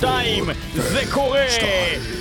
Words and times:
2, 0.00 0.44
זה 0.74 1.00
קורה! 1.12 1.46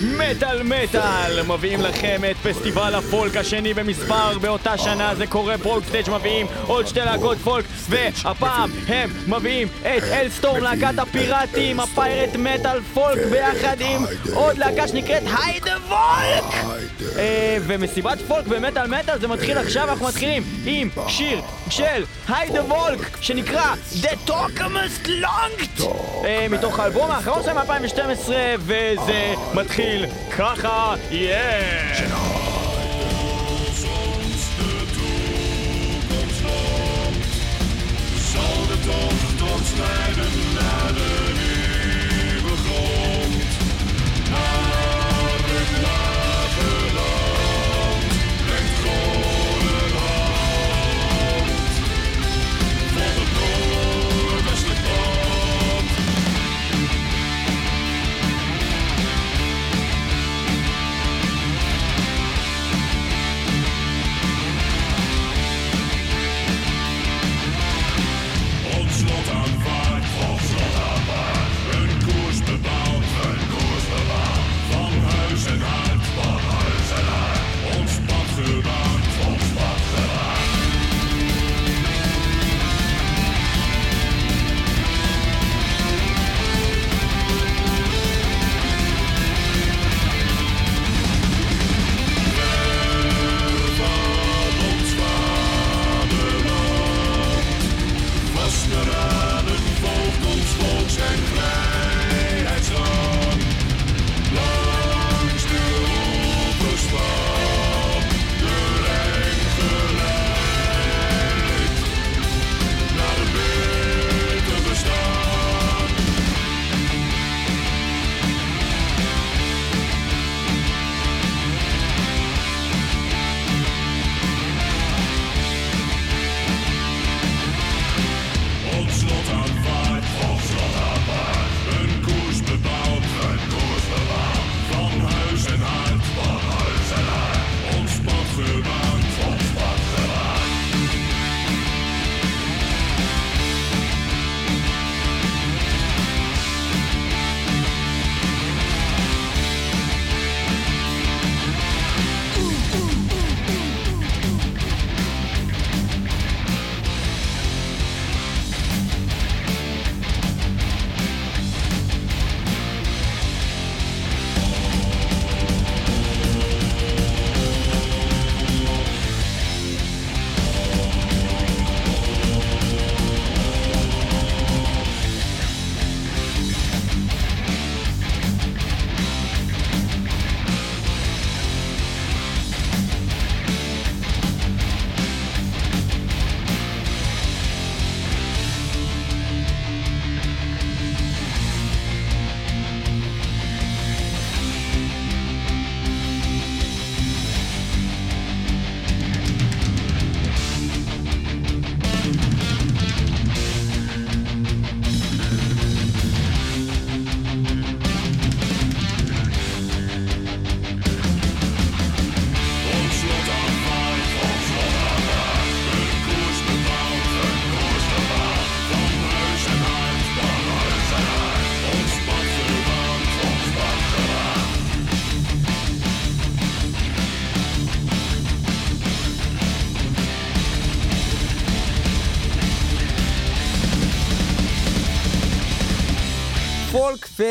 מטאל 0.02 0.64
מטאל. 0.64 1.42
מביאים 1.48 1.82
לכם 1.82 2.22
את 2.32 2.36
פסטיבל 2.36 2.96
הפולק 2.96 3.38
השני 3.38 3.74
במספר. 3.74 4.38
באותה 4.38 4.78
שנה 4.78 5.16
זה 5.16 5.28
קורה. 5.28 5.58
פולק 5.58 5.84
סטייג' 5.88 6.10
מביאים 6.10 6.48
עוד 6.68 6.88
שתי 6.88 7.00
להקות 7.00 7.38
פולק 7.38 7.66
והפעם 7.90 8.70
הם 8.88 9.10
מביאים 9.28 9.68
את 9.82 10.04
אלסטורם 10.04 10.64
להקת 10.64 11.00
הפיראטים 11.00 11.80
הפיירט 11.80 12.36
מטאל 12.36 12.82
פולק 12.94 13.26
ביחד 13.32 13.78
עם 13.80 14.06
עוד 14.34 14.58
להקה 14.58 14.88
שנקראת 14.88 15.24
היידה 15.38 15.76
וולק! 15.88 16.54
אה, 17.18 17.58
ומסיבת 17.62 18.18
פולק 18.28 18.48
במטאל 18.48 18.88
מטאל 18.88 19.20
זה 19.20 19.28
מתחיל 19.28 19.58
עכשיו. 19.58 19.90
אנחנו 19.90 20.08
מתחילים 20.08 20.44
עם 20.66 20.90
שיר 21.08 21.42
של 21.70 22.04
היידה 22.28 22.64
וולק 22.64 23.18
שנקרא 23.22 23.74
The 24.02 24.30
Talkamust 24.30 25.08
Longed 25.08 25.84
אה, 26.26 26.48
מתוך 26.50 26.80
האלבום 26.80 27.12
האחרון 27.12 27.44
שלהם 27.44 27.58
מ-2012 27.70 28.30
וזה 28.60 29.34
מתחיל 29.54 30.06
ככה, 30.38 30.94
יאה! 31.12 31.94
פולק 31.98 32.37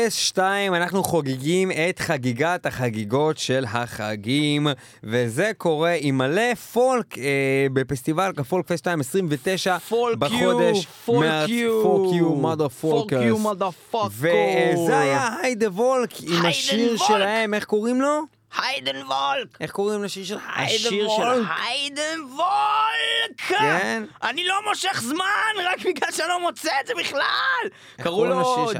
פסט 0.05 0.17
2, 0.17 0.73
אנחנו 0.73 1.03
חוגגים 1.03 1.71
את 1.71 1.99
חגיגת 1.99 2.65
החגיגות 2.65 3.37
של 3.37 3.65
החגים, 3.67 4.67
וזה 5.03 5.51
קורה 5.57 5.95
עם 5.99 6.17
מלא 6.17 6.53
פולק 6.55 7.17
אה, 7.17 7.67
בפסטיבל 7.73 8.31
כפולק 8.35 8.65
פסט 8.65 8.77
2 8.77 8.99
29 8.99 9.79
פולק 9.79 10.17
בחודש 10.17 10.85
פולק 11.05 11.49
יו, 11.49 11.83
פולק 11.83 12.13
יו, 12.13 12.29
מודה 12.29 12.69
פולק 12.69 12.93
פולקרס. 12.99 13.23
יו, 13.23 13.37
מודה 13.37 13.71
פאקו. 13.71 14.09
וזה 14.11 14.99
היה 14.99 15.29
היידה 15.41 15.69
וולק 15.69 16.09
עם 16.21 16.45
השיר. 16.45 16.97
שלהם, 16.97 17.53
איך 17.53 17.65
קוראים 17.65 18.01
לו? 18.01 18.36
היידן 18.57 18.95
וולק! 18.95 19.57
איך 19.61 19.71
קוראים 19.71 20.03
לשיר 20.03 20.25
של 20.25 20.37
היידה 20.55 20.75
השיר 20.75 21.09
של 21.09 21.21
וולק? 21.21 21.47
היידן 21.67 22.19
וולק! 22.29 23.41
כן? 23.47 24.03
אני 24.23 24.47
לא 24.47 24.55
מושך 24.69 25.01
זמן 25.01 25.53
רק 25.65 25.79
בגלל 25.79 26.11
שאני 26.11 26.27
לא 26.27 26.41
מוצא 26.41 26.71
את 26.81 26.87
זה 26.87 26.93
בכלל! 26.99 27.69
קראו 28.01 28.25
לו 28.25 28.35
וולק? 28.35 28.77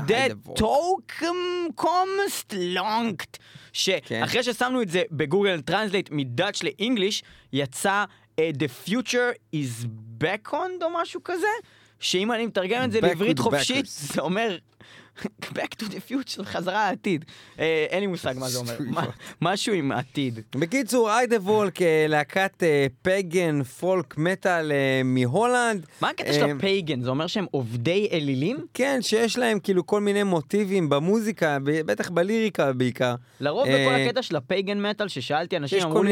Toekomst 0.59 2.53
Lonkt 2.75 3.37
כן. 4.05 4.19
שאחרי 4.21 4.43
ששמנו 4.43 4.81
את 4.81 4.89
זה 4.89 5.03
בגוגל 5.11 5.61
טרנסלייט 5.61 6.09
מ 6.11 6.20
Dutch 6.20 6.63
ל 6.63 6.71
English 6.71 7.23
יצא 7.53 8.05
uh, 8.31 8.43
The 8.57 8.89
Future 8.89 9.55
is 9.55 9.85
Back 10.23 10.53
on 10.53 10.83
או 10.83 10.89
משהו 11.01 11.23
כזה 11.23 11.47
שאם 11.99 12.31
אני 12.31 12.45
מתרגם 12.45 12.83
את 12.83 12.91
זה 12.91 13.01
לעברית 13.01 13.39
חופשית. 13.39 13.85
זה 13.85 14.21
אומר 14.21 14.57
back 15.53 15.75
to 15.81 15.85
the 15.85 16.11
future, 16.11 16.43
חזרה 16.43 16.89
לעתיד. 16.89 17.25
אה, 17.59 17.85
אין 17.89 17.99
לי 17.99 18.07
מושג 18.07 18.33
מה 18.37 18.49
זה 18.49 18.59
אומר. 18.59 18.77
משהו 19.41 19.73
עם 19.73 19.91
עתיד. 19.91 20.39
בקיצור, 20.55 21.09
איידה 21.11 21.37
וולק, 21.37 21.81
אה, 21.81 22.05
להקת 22.09 22.63
אה, 22.63 22.87
pagan, 23.01 23.63
folk, 23.63 24.17
metal 24.17 24.71
אה, 24.71 25.01
מהולנד. 25.05 25.85
מה 26.01 26.09
הקטע 26.09 26.33
של 26.33 26.43
אה, 26.43 26.51
ה 26.51 26.58
pagan? 26.58 27.01
זה 27.01 27.09
אומר 27.09 27.27
שהם 27.27 27.45
עובדי 27.51 28.07
אלילים? 28.11 28.57
כן, 28.73 28.99
שיש 29.01 29.37
להם 29.37 29.59
כאילו 29.59 29.85
כל 29.85 30.01
מיני 30.01 30.23
מוטיבים 30.23 30.89
במוזיקה, 30.89 31.57
בטח 31.63 32.09
בליריקה 32.09 32.73
בעיקר. 32.73 33.15
לרוב 33.39 33.67
אה, 33.67 33.85
בכל 33.85 34.01
הקטע 34.01 34.21
של 34.21 34.35
הפייגן 34.35 34.81
מטאל 34.81 35.07
ששאלתי 35.07 35.57
אנשים 35.57 35.81
אמרו 35.83 36.03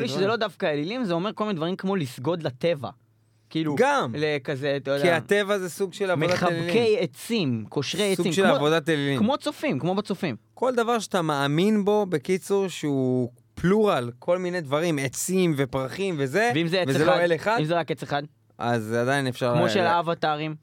לי. 0.00 0.08
שזה 0.08 0.26
לא 0.26 0.36
דווקא 0.36 0.66
אלילים, 0.66 1.04
זה 1.04 1.14
אומר 1.14 1.30
כל 1.34 1.44
מיני 1.44 1.56
דברים 1.56 1.76
כמו 1.76 1.96
לסגוד 1.96 2.42
לטבע. 2.42 2.90
כאילו, 3.50 3.74
גם. 3.78 4.14
לכזה, 4.18 4.76
אתה 4.76 4.90
כי 4.90 4.96
יודע, 5.06 5.16
הטבע 5.16 5.58
זה 5.58 5.70
סוג 5.70 5.92
של 5.92 6.10
עבודת 6.10 6.42
אלילים. 6.42 6.64
מחבקי 6.66 6.96
עצים, 7.00 7.64
קושרי 7.68 8.16
סוג 8.16 8.26
עצים, 8.26 8.32
של 8.32 8.44
כמו- 8.46 8.54
עבודת 8.54 8.88
אלילים. 8.88 9.18
כמו 9.18 9.38
צופים, 9.38 9.78
כמו 9.78 9.94
בצופים. 9.94 10.36
כל 10.54 10.74
דבר 10.74 10.98
שאתה 10.98 11.22
מאמין 11.22 11.84
בו, 11.84 12.06
בקיצור, 12.06 12.68
שהוא 12.68 13.30
פלורל, 13.54 14.10
כל 14.18 14.38
מיני 14.38 14.60
דברים, 14.60 14.98
עצים 14.98 15.54
ופרחים 15.56 16.14
וזה, 16.18 16.50
ואם 16.54 16.66
זה 16.68 16.80
עץ 16.80 16.88
וזה 16.88 16.98
אחד, 16.98 17.06
לא 17.06 17.20
אל 17.20 17.34
אחד, 17.34 17.56
אם 17.60 17.64
זה 17.64 17.78
רק 17.78 17.90
עץ 17.90 18.02
אחד, 18.02 18.22
אז 18.58 18.92
עדיין 18.92 19.26
אפשר... 19.26 19.54
כמו 19.56 19.68
של 19.68 19.80
האבטארים, 19.80 20.54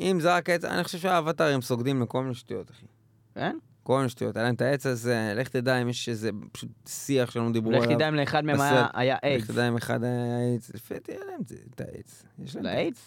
אם 0.00 0.20
זה 0.20 0.36
רק 0.36 0.50
עץ, 0.50 0.64
אני 0.64 0.84
חושב 0.84 0.98
שהאבטרים 0.98 1.62
סוגדים 1.62 2.02
לכל 2.02 2.22
מיני 2.22 2.34
שטויות, 2.34 2.70
אחי. 2.70 2.86
כן? 3.34 3.56
כל 3.86 3.96
מיני 3.96 4.08
שטויות. 4.08 4.36
היה 4.36 4.44
להם 4.44 4.54
את 4.54 4.62
העץ 4.62 4.86
הזה, 4.86 5.32
לך 5.36 5.48
תדע 5.48 5.82
אם 5.82 5.88
יש 5.88 6.08
איזה 6.08 6.30
פשוט 6.52 6.68
שיח 6.88 7.30
שלא 7.30 7.52
דיברו 7.52 7.70
עליו. 7.70 7.82
לך 7.82 7.90
תדע 7.90 8.08
אם 8.08 8.14
לאחד 8.14 8.44
מהם 8.44 8.60
היה-. 8.60 8.86
היה 8.94 9.14
לך 9.14 9.24
איידס. 9.24 9.46
תדע 9.46 9.68
אם 9.68 9.76
אחד 9.76 10.04
היה 10.04 10.54
עץ. 10.56 10.70
לפי 10.74 10.94
דעתי 10.94 11.12
היה 11.12 11.20
להם 11.30 11.40
את 11.74 11.80
העץ. 11.80 12.24
יש 12.44 12.56
להם 12.56 12.66
את? 12.66 12.98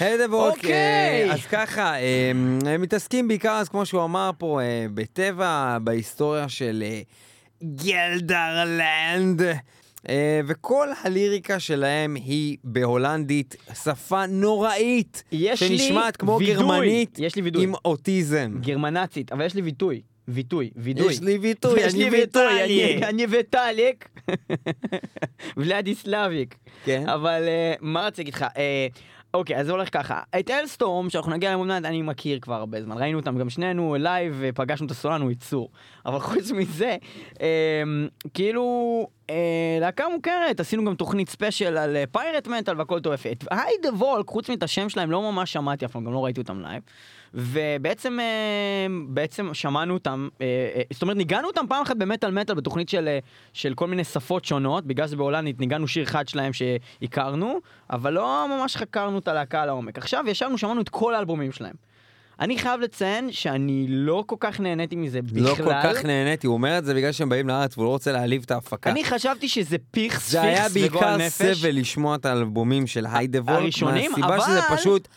היי 0.00 0.26
דבורק, 0.26 0.56
אוקיי. 0.56 1.32
אז 1.32 1.46
ככה, 1.46 1.94
הם 2.74 2.82
מתעסקים 2.82 3.28
בעיקר, 3.28 3.52
אז 3.52 3.68
כמו 3.68 3.86
שהוא 3.86 4.04
אמר 4.04 4.30
פה, 4.38 4.60
אה, 4.60 4.86
בטבע, 4.94 5.78
בהיסטוריה 5.82 6.48
של 6.48 6.84
אה, 6.86 7.00
גלדרלנד, 7.64 9.42
וכל 10.46 10.88
הליריקה 11.04 11.60
שלהם 11.60 12.14
היא 12.14 12.56
בהולנדית, 12.64 13.56
שפה 13.84 14.26
נוראית, 14.26 15.22
יש 15.32 15.62
לי 15.62 15.78
שנשמעת 15.78 16.16
כמו 16.16 16.36
וידוי. 16.38 16.54
גרמנית 16.54 17.18
יש 17.18 17.36
לי 17.36 17.42
וידוי. 17.42 17.64
עם 17.64 17.72
אוטיזם. 17.84 18.52
גרמנצית, 18.60 19.32
אבל 19.32 19.44
יש 19.46 19.54
לי 19.54 19.62
ביטוי. 19.62 20.00
ויטוי, 20.28 20.70
וידוי. 20.76 21.12
יש 21.12 21.20
לי 21.20 21.38
לי 21.94 22.08
אני 22.08 22.10
ויטליה. 22.10 23.08
אני- 23.08 23.26
ויטאליק. 23.26 24.08
ולדיסלביק. 25.56 26.54
כן. 26.84 27.08
אבל 27.08 27.42
אה, 27.48 27.74
מה 27.80 28.06
רציתי 28.06 28.22
להגיד 28.22 28.34
לך? 28.34 28.44
אה, 29.34 29.38
אוקיי, 29.38 29.56
אז 29.56 29.66
זה 29.66 29.72
הולך 29.72 29.88
ככה. 29.92 30.22
את 30.40 30.50
אלסטורם, 30.50 31.10
שאנחנו 31.10 31.32
נגיע 31.32 31.48
אליהם 31.54 31.70
עוד 31.70 31.84
אני 31.84 32.02
מכיר 32.02 32.38
כבר 32.40 32.54
הרבה 32.54 32.82
זמן. 32.82 32.98
ראינו 32.98 33.18
אותם 33.18 33.38
גם 33.38 33.50
שנינו 33.50 33.96
live, 33.98 34.36
ופגשנו 34.40 34.86
את 34.86 34.90
הסולן, 34.90 35.20
הוא 35.20 35.30
ייצור. 35.30 35.68
אבל 36.06 36.18
חוץ 36.18 36.50
מזה, 36.50 36.96
אה, 37.40 37.82
כאילו, 38.34 39.06
אה, 39.30 39.78
להקה 39.80 40.04
מוכרת, 40.08 40.60
עשינו 40.60 40.84
גם 40.84 40.94
תוכנית 40.94 41.28
special 41.28 41.76
על 41.76 41.96
pirate 42.12 42.46
metal 42.46 42.78
והכל 42.78 43.00
טוב 43.00 43.12
יפה. 43.12 43.32
את 43.32 43.44
היידה 43.50 43.88
וולק, 43.94 44.28
חוץ 44.28 44.50
מאת 44.50 44.62
השם 44.62 44.88
שלהם, 44.88 45.10
לא 45.10 45.32
ממש 45.32 45.52
שמעתי 45.52 45.84
אף 45.84 45.92
פעם, 45.92 46.04
גם 46.04 46.12
לא 46.12 46.24
ראיתי 46.24 46.40
אותם 46.40 46.60
live. 46.60 46.82
ובעצם 47.34 48.20
אה, 48.20 48.26
בעצם 49.08 49.54
שמענו 49.54 49.94
אותם, 49.94 50.28
אה, 50.40 50.46
אה, 50.74 50.82
זאת 50.92 51.02
אומרת 51.02 51.16
ניגענו 51.16 51.46
אותם 51.46 51.64
פעם 51.68 51.82
אחת 51.82 51.96
במטאל 51.96 52.30
מטאל 52.30 52.54
בתוכנית 52.54 52.88
של, 52.88 53.18
של 53.52 53.74
כל 53.74 53.86
מיני 53.86 54.04
שפות 54.04 54.44
שונות, 54.44 54.86
בגלל 54.86 55.06
שזה 55.06 55.16
בהולנדית 55.16 55.60
ניגענו 55.60 55.88
שיר 55.88 56.02
אחד 56.02 56.28
שלהם 56.28 56.52
שהכרנו, 56.52 57.60
אבל 57.90 58.12
לא 58.12 58.46
ממש 58.50 58.76
חקרנו 58.76 59.18
את 59.18 59.28
הלהקה 59.28 59.66
לעומק. 59.66 59.98
עכשיו 59.98 60.24
ישבנו, 60.28 60.58
שמענו 60.58 60.80
את 60.80 60.88
כל 60.88 61.14
האלבומים 61.14 61.52
שלהם. 61.52 61.74
אני 62.40 62.58
חייב 62.58 62.80
לציין 62.80 63.32
שאני 63.32 63.86
לא 63.88 64.24
כל 64.26 64.36
כך 64.40 64.60
נהניתי 64.60 64.96
מזה 64.96 65.22
בכלל. 65.22 65.42
לא 65.42 65.54
כל 65.54 65.72
כך 65.82 66.04
נהניתי, 66.04 66.46
הוא 66.46 66.54
אומר 66.54 66.78
את 66.78 66.84
זה 66.84 66.94
בגלל 66.94 67.12
שהם 67.12 67.28
באים 67.28 67.48
לארץ 67.48 67.76
והוא 67.76 67.84
לא 67.84 67.90
רוצה 67.90 68.12
להעליב 68.12 68.42
את 68.46 68.50
ההפקה. 68.50 68.90
אני 68.90 69.04
חשבתי 69.04 69.48
שזה 69.48 69.76
פיכס, 69.90 70.30
זה 70.30 70.42
היה 70.42 70.68
פיכס 70.70 70.88
וגועל 70.88 71.16
בעיקר 71.18 71.26
נפש. 71.26 71.58
סבל 71.60 71.76
לשמוע 71.76 72.14
את 72.16 72.26
האלבומים 72.26 72.86
של 72.86 73.06
היידה 73.12 73.38
וולק, 73.40 73.58
הראשונים, 73.58 74.10
מהסיבה 74.10 74.26
אבל- 74.26 74.40
שזה 74.40 74.60
פשוט 74.76 75.08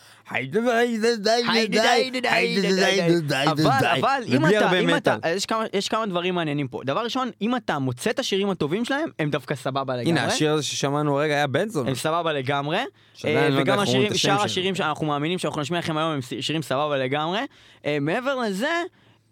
אבל, 3.48 3.62
אבל, 3.98 4.22
אם 4.30 4.96
אתה, 4.96 5.14
אם. 5.14 5.30
יש 5.72 5.88
כמה- 5.88 6.06
דברים 6.06 6.34
מעניינים 6.34 6.68
פה. 6.68 6.80
דבר 6.84 7.00
ראשון, 7.04 7.30
אם 7.42 7.56
אתה 7.56 7.78
מוצא 7.78 8.10
את 8.10 8.18
השירים 8.18 8.50
הטובים 8.50 8.84
שלהם, 8.84 9.08
הם 9.18 9.30
דווקא 9.30 9.54
סבבה 9.54 9.96
לגמרי. 9.96 10.10
הנה, 10.10 10.24
השיר 10.24 10.52
הזה 10.52 10.62
ששמענו 10.62 11.18
הרגע 11.18 11.34
היה 11.34 11.46
בנזון. 11.46 11.88
הם 11.88 11.94
סבבה 11.94 12.32
לגמרי. 12.32 12.78
אה, 13.24 13.48
לא 13.48 13.60
וגם 13.60 13.78
השירים, 13.78 14.14
שאר. 14.14 14.42
השירים 14.42 14.74
שאנחנו 14.74 15.06
מאמינים 15.06 15.38
שאנחנו 15.38 15.60
נשמיע 15.60 15.80
לכם 15.80 15.96
היום 15.96 16.10
הם 16.10 16.20
שירים 16.40 16.62
סבבה 16.62 16.96
לגמרי. 16.96 17.40
אה, 17.86 17.98
מעבר 18.00 18.36
לזה, 18.36 18.82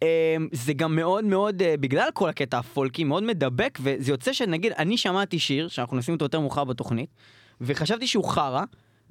אה, 0.03 0.09
זה 0.53 0.73
גם 0.73 0.97
מאוד 0.97 1.25
מאוד, 1.25 1.63
בגלל 1.81 2.09
כל 2.15 2.29
הקטע 2.29 2.59
הפולקי, 2.59 3.05
מאוד 3.05 3.23
מדבק, 3.23 3.79
וזה 3.83 4.11
יוצא 4.13 4.33
שנגיד, 4.33 4.73
אני 4.79 4.97
שמעתי 4.97 5.39
שיר, 5.39 5.69
שאנחנו 5.69 5.97
נשים 5.97 6.15
אותו 6.15 6.25
יותר 6.25 6.41
מאוחר 6.41 6.65
בתוכנית, 6.65 7.11
וחשבתי 7.61 8.07
שהוא 8.07 8.25
חרא, 8.25 8.63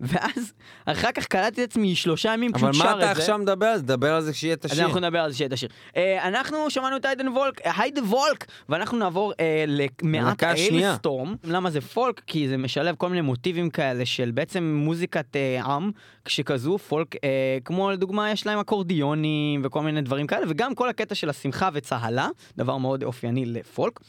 ואז 0.02 0.54
אחר 0.86 1.12
כך 1.12 1.26
קלטתי 1.26 1.64
את 1.64 1.70
עצמי 1.70 1.96
שלושה 1.96 2.34
ימים 2.34 2.52
אבל 2.54 2.72
פשוט 2.72 2.84
שר 2.84 2.84
מה 2.84 2.94
את 2.94 3.00
זה. 3.00 3.12
אתה 3.12 3.12
עכשיו 3.12 3.38
מדבר 3.38 3.66
על 3.66 3.78
זה? 3.78 3.84
דבר 3.84 4.14
על 4.14 4.22
זה 4.22 4.34
שיהיה 4.34 4.54
את 4.54 4.66
אז 4.66 4.72
השיר. 4.72 4.86
אנחנו 4.86 5.00
נדבר 5.00 5.20
על 5.20 5.32
זה 5.32 5.38
שיהיה 5.38 5.48
את 5.48 5.54
השיר. 5.54 5.70
אה, 5.98 6.28
אנחנו 6.28 6.70
שמענו 6.70 6.98
את 6.98 7.06
היידן 7.06 7.28
וולק, 7.28 7.62
אה, 7.66 7.72
היידה 7.78 8.02
וולק, 8.04 8.46
ואנחנו 8.70 8.98
נעבור 8.98 9.34
אה, 9.40 9.66
למעט. 9.68 10.44
איילסטורם. 10.44 11.36
למה 11.44 11.70
זה 11.72 11.82
פולק? 11.82 12.22
כי 12.28 12.48
זה 12.48 12.58
משלב 12.58 12.96
כל 12.96 13.10
מיני 13.10 13.22
מוטיבים 13.22 13.70
כאלה 13.70 14.06
של 14.06 14.32
בעצם 14.32 14.64
מוזיקת 14.64 15.36
עם, 15.66 15.92
כשכזו 16.26 16.78
פולק, 16.78 17.16
כמו 17.66 17.92
לדוגמה 17.92 18.32
יש 18.32 18.46
להם 18.46 18.60
אקורדיונים 18.60 19.62
וכל 19.64 19.82
מיני 19.82 20.02
דברים 20.02 20.28
כאלה, 20.28 20.46
וגם 20.50 20.76
כל 20.76 20.90
הקטע 20.90 21.16
של 21.16 21.30
השמחה 21.30 21.70
וצהלה, 21.74 22.30
דבר 22.58 22.78
מאוד 22.78 23.04
אופייני 23.04 23.46
לפולק. 23.46 24.00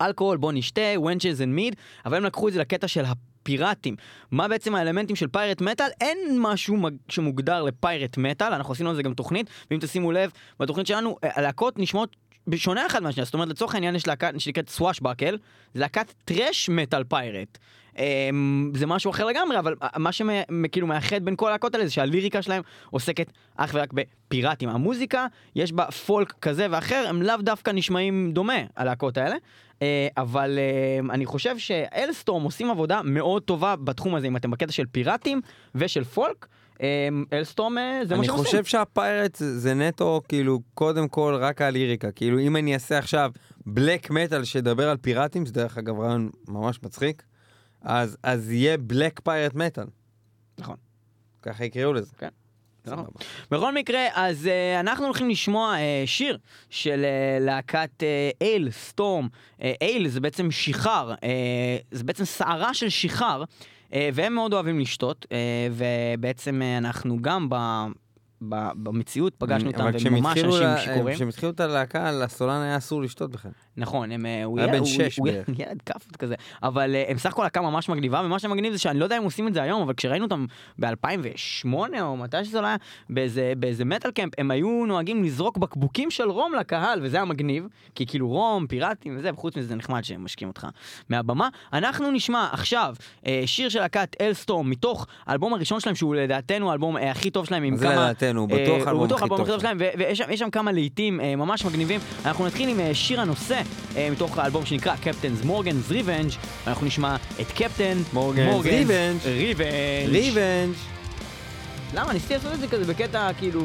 אלכוהול, 0.00 0.36
בוא 0.36 0.52
נשתה, 0.52 1.00
ו 1.04 1.09
wenches 1.09 1.42
and 1.42 1.54
mead, 1.54 1.76
אבל 2.06 2.16
הם 2.16 2.24
לקחו 2.24 2.48
את 2.48 2.52
זה 2.52 2.60
לקטע 2.60 2.88
של 2.88 3.04
הפיראטים. 3.48 3.96
מה 4.30 4.48
בעצם 4.48 4.74
האלמנטים 4.74 5.16
של 5.16 5.28
pirate 5.28 5.60
metal? 5.60 5.88
אין 6.00 6.18
משהו 6.38 6.76
שמוגדר 7.08 7.62
ל 7.62 7.70
pirate 7.70 8.18
metal, 8.18 8.52
אנחנו 8.52 8.72
עשינו 8.72 8.90
על 8.90 8.96
זה 8.96 9.02
גם 9.02 9.14
תוכנית, 9.14 9.50
ואם 9.70 9.78
תשימו 9.80 10.12
לב, 10.12 10.30
בתוכנית 10.60 10.86
שלנו 10.86 11.16
אה, 11.24 11.30
הלהקות 11.34 11.78
נשמעות 11.78 12.16
שונה 12.56 12.86
אחד 12.86 13.02
מהשנייה, 13.02 13.24
זאת 13.24 13.34
אומרת 13.34 13.48
לצורך 13.48 13.74
העניין 13.74 13.94
יש 13.94 14.06
להקה 14.06 14.30
שנקראת 14.38 14.68
Swashbuckle, 14.68 15.38
זה 15.74 15.80
להקת 15.80 16.12
thrash 16.24 16.68
metal 16.68 17.04
pirate. 17.04 17.58
זה 18.74 18.86
משהו 18.86 19.10
אחר 19.10 19.24
לגמרי, 19.24 19.58
אבל 19.58 19.74
מה 19.96 20.12
שכאילו 20.12 20.86
מאחד 20.86 21.24
בין 21.24 21.36
כל 21.36 21.48
הלהקות 21.48 21.74
האלה 21.74 21.86
זה 21.86 21.92
שהליריקה 21.92 22.42
שלהם 22.42 22.62
עוסקת 22.90 23.32
אך 23.56 23.70
ורק 23.74 23.92
בפיראטים. 23.92 24.68
המוזיקה, 24.68 25.26
יש 25.54 25.72
בה 25.72 25.90
פולק 25.90 26.32
כזה 26.32 26.66
ואחר, 26.70 27.04
הם 27.08 27.22
לאו 27.22 27.36
דווקא 27.36 27.70
נשמעים 27.70 28.32
דומה, 28.32 28.58
הלהקות 28.76 29.18
האלה. 29.18 29.36
אה, 29.82 30.08
אבל 30.16 30.58
אה, 30.58 31.14
אני 31.14 31.26
חושב 31.26 31.58
שאלסטורם 31.58 32.42
עושים 32.42 32.70
עבודה 32.70 33.00
מאוד 33.04 33.42
טובה 33.42 33.76
בתחום 33.76 34.14
הזה, 34.14 34.26
אם 34.26 34.36
אתם 34.36 34.50
בקטע 34.50 34.72
של 34.72 34.86
פיראטים 34.86 35.40
ושל 35.74 36.04
פולק. 36.04 36.46
אה, 36.82 37.08
אלסטורם 37.32 37.76
זה 38.04 38.14
מה 38.14 38.20
אני 38.20 38.26
שהם 38.26 38.36
עושים. 38.36 38.44
חושב 38.44 38.64
שהפיירט 38.64 39.36
זה 39.36 39.74
נטו, 39.74 40.20
כאילו, 40.28 40.60
קודם 40.74 41.08
כל 41.08 41.38
רק 41.40 41.62
הליריקה. 41.62 42.12
כאילו, 42.12 42.38
אם 42.38 42.56
אני 42.56 42.74
אעשה 42.74 42.98
עכשיו 42.98 43.30
בלק 43.66 44.10
מטאל 44.10 44.44
שידבר 44.44 44.88
על 44.88 44.96
פיראטים, 44.96 45.46
זה 45.46 45.52
דרך 45.52 45.78
אגב 45.78 46.00
רעיון 46.00 46.30
ממש 46.48 46.82
מצחיק, 46.82 47.22
אז 47.82 48.16
אז 48.22 48.52
יהיה 48.52 48.76
בלק 48.76 49.20
פיירט 49.24 49.54
מטאל. 49.54 49.86
נכון. 50.58 50.76
ככה 51.42 51.64
יקראו 51.64 51.92
לזה. 51.92 52.12
כן. 52.18 52.28
סבבה. 52.88 53.08
בכל 53.50 53.74
מקרה, 53.74 54.06
אז 54.14 54.46
uh, 54.46 54.80
אנחנו 54.80 55.04
הולכים 55.04 55.30
לשמוע 55.30 55.74
uh, 55.74 56.06
שיר 56.06 56.38
של 56.70 57.04
uh, 57.04 57.44
להקת 57.44 57.90
uh, 57.98 58.44
אייל, 58.44 58.70
סטורם. 58.70 59.28
Uh, 59.58 59.62
אייל 59.82 60.08
זה 60.08 60.20
בעצם 60.20 60.50
שיכר, 60.50 61.14
uh, 61.14 61.24
זה 61.90 62.04
בעצם 62.04 62.24
סערה 62.24 62.74
של 62.74 62.88
שיכר, 62.88 63.42
uh, 63.90 63.94
והם 64.12 64.34
מאוד 64.34 64.52
אוהבים 64.52 64.80
לשתות, 64.80 65.26
uh, 65.28 65.28
ובעצם 65.72 66.62
uh, 66.62 66.78
אנחנו 66.78 67.22
גם 67.22 67.48
ב... 67.50 67.54
במציאות 68.82 69.34
פגשנו 69.38 69.70
אותם, 69.70 69.90
וממש 70.04 70.38
אנשים 70.38 70.68
שיכורים. 70.84 71.14
כשהם 71.14 71.28
התחילו 71.28 71.52
את 71.52 71.60
הלהקה, 71.60 72.12
לסולן 72.12 72.62
היה 72.62 72.76
אסור 72.76 73.02
לשתות 73.02 73.30
בכלל. 73.30 73.50
נכון, 73.78 74.12
הם, 74.12 74.26
אה, 74.26 74.44
הוא 74.44 74.58
היה 74.58 74.68
בן 74.68 74.78
הוא- 74.78 74.86
שש 74.86 75.16
הוא 75.18 75.24
בערך. 75.26 75.48
ילד 75.58 75.82
כאפות 75.86 76.16
כזה, 76.16 76.34
אבל 76.62 76.94
אה, 76.94 77.04
הם 77.08 77.18
סך 77.18 77.30
הכל 77.32 77.42
להקה 77.42 77.60
ממש 77.60 77.88
מגניבה, 77.88 78.22
ומה 78.24 78.38
שמגניב 78.38 78.72
זה 78.72 78.78
שאני 78.78 78.98
לא 78.98 79.04
יודע 79.04 79.18
אם 79.18 79.22
עושים 79.22 79.48
את 79.48 79.54
זה 79.54 79.62
היום, 79.62 79.82
אבל 79.82 79.94
כשראינו 79.94 80.24
אותם 80.24 80.46
ב-2008 80.78 81.68
או 82.00 82.16
מתי 82.16 82.44
שזה 82.44 82.60
לא 82.60 82.66
היה, 82.66 82.76
באיזה, 83.10 83.52
באיזה 83.56 83.84
מטאל 83.84 84.10
קמפ, 84.10 84.32
הם 84.38 84.50
היו 84.50 84.84
נוהגים 84.86 85.24
לזרוק 85.24 85.58
בקבוקים 85.58 86.10
של 86.10 86.30
רום 86.30 86.54
לקהל, 86.54 87.00
וזה 87.02 87.16
היה 87.16 87.24
מגניב, 87.24 87.66
כי 87.94 88.06
כאילו 88.06 88.28
רום, 88.28 88.66
פיראטים 88.66 89.16
וזה, 89.18 89.30
וחוץ 89.34 89.56
מזה 89.56 89.68
זה 89.68 89.74
נחמד 89.74 90.04
שהם 90.04 90.24
משקיעים 90.24 90.48
אותך 90.48 90.66
מהבמה. 91.08 91.48
אנחנו 91.72 92.10
נשמע 92.10 92.48
עכשיו 92.52 92.94
אה, 93.26 93.42
שיר 93.46 93.68
של 93.68 93.80
להקת 93.80 94.16
אלסטורם, 94.20 94.70
מתוך 94.70 95.06
האלבום 95.26 95.54
הראשון 95.54 95.80
שלהם, 95.80 95.94
שהוא 95.94 96.14
לדעתנו 96.14 96.70
האלבום 96.70 96.96
הכי 96.96 97.30
טוב 97.30 97.46
שלהם, 97.46 97.62
עם 97.62 97.76
זה 97.76 97.84
כמה... 97.84 97.94
לדעתנו, 97.94 98.40
הוא 98.40 98.48
בטוח 98.48 98.86
האלבום 98.86 99.08
הכי 99.12 99.28
טוב 99.28 99.60
שלהם, 99.60 99.78
ויש 99.98 100.18
שם, 100.38 100.50
כמה 100.50 100.72
להיטים 100.72 101.16
ממש 101.36 101.64
מגניבים. 101.64 102.00
אנחנו 102.24 102.46
נתחיל 102.46 102.68
עם 102.68 102.94
שיר 102.94 103.20
הנושא 103.20 103.62
מתוך 104.12 104.38
האלבום 104.38 104.66
שנקרא 104.66 104.94
Captain's 105.04 105.46
Morgan's 105.46 105.92
Revenge, 105.92 106.36
אנחנו 106.66 106.86
נשמע 106.86 107.16
את 107.40 107.52
Captain 107.52 107.98
Morgan's 108.12 108.64
Revenge. 108.64 109.24
Revenge. 109.24 110.12
Revenge. 110.12 110.78
למה? 111.94 112.12
ניסיתי 112.12 112.34
לעשות 112.34 112.52
את 112.52 112.60
זה 112.60 112.68
כזה 112.68 112.84
בקטע 112.84 113.30
כאילו... 113.38 113.62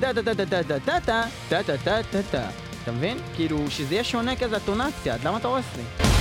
דה 0.00 0.12
דה 0.12 0.22
דה 0.22 0.34
דה 0.34 0.44
דה 0.44 0.62
דה 0.62 0.78
דה 0.78 0.98
דה 0.98 1.22
דה 1.50 1.62
דה 1.62 1.76
דה 1.84 2.02
דה 2.12 2.20
דה 2.32 2.48
אתה 2.82 2.92
מבין? 2.92 3.18
כאילו 3.36 3.58
שזה 3.70 3.94
יהיה 3.94 4.04
שונה 4.04 4.36
כזה 4.36 4.56
אינטונציה, 4.56 5.16
למה 5.24 5.36
אתה 5.36 5.48
הורס 5.48 5.64
לי? 5.76 6.11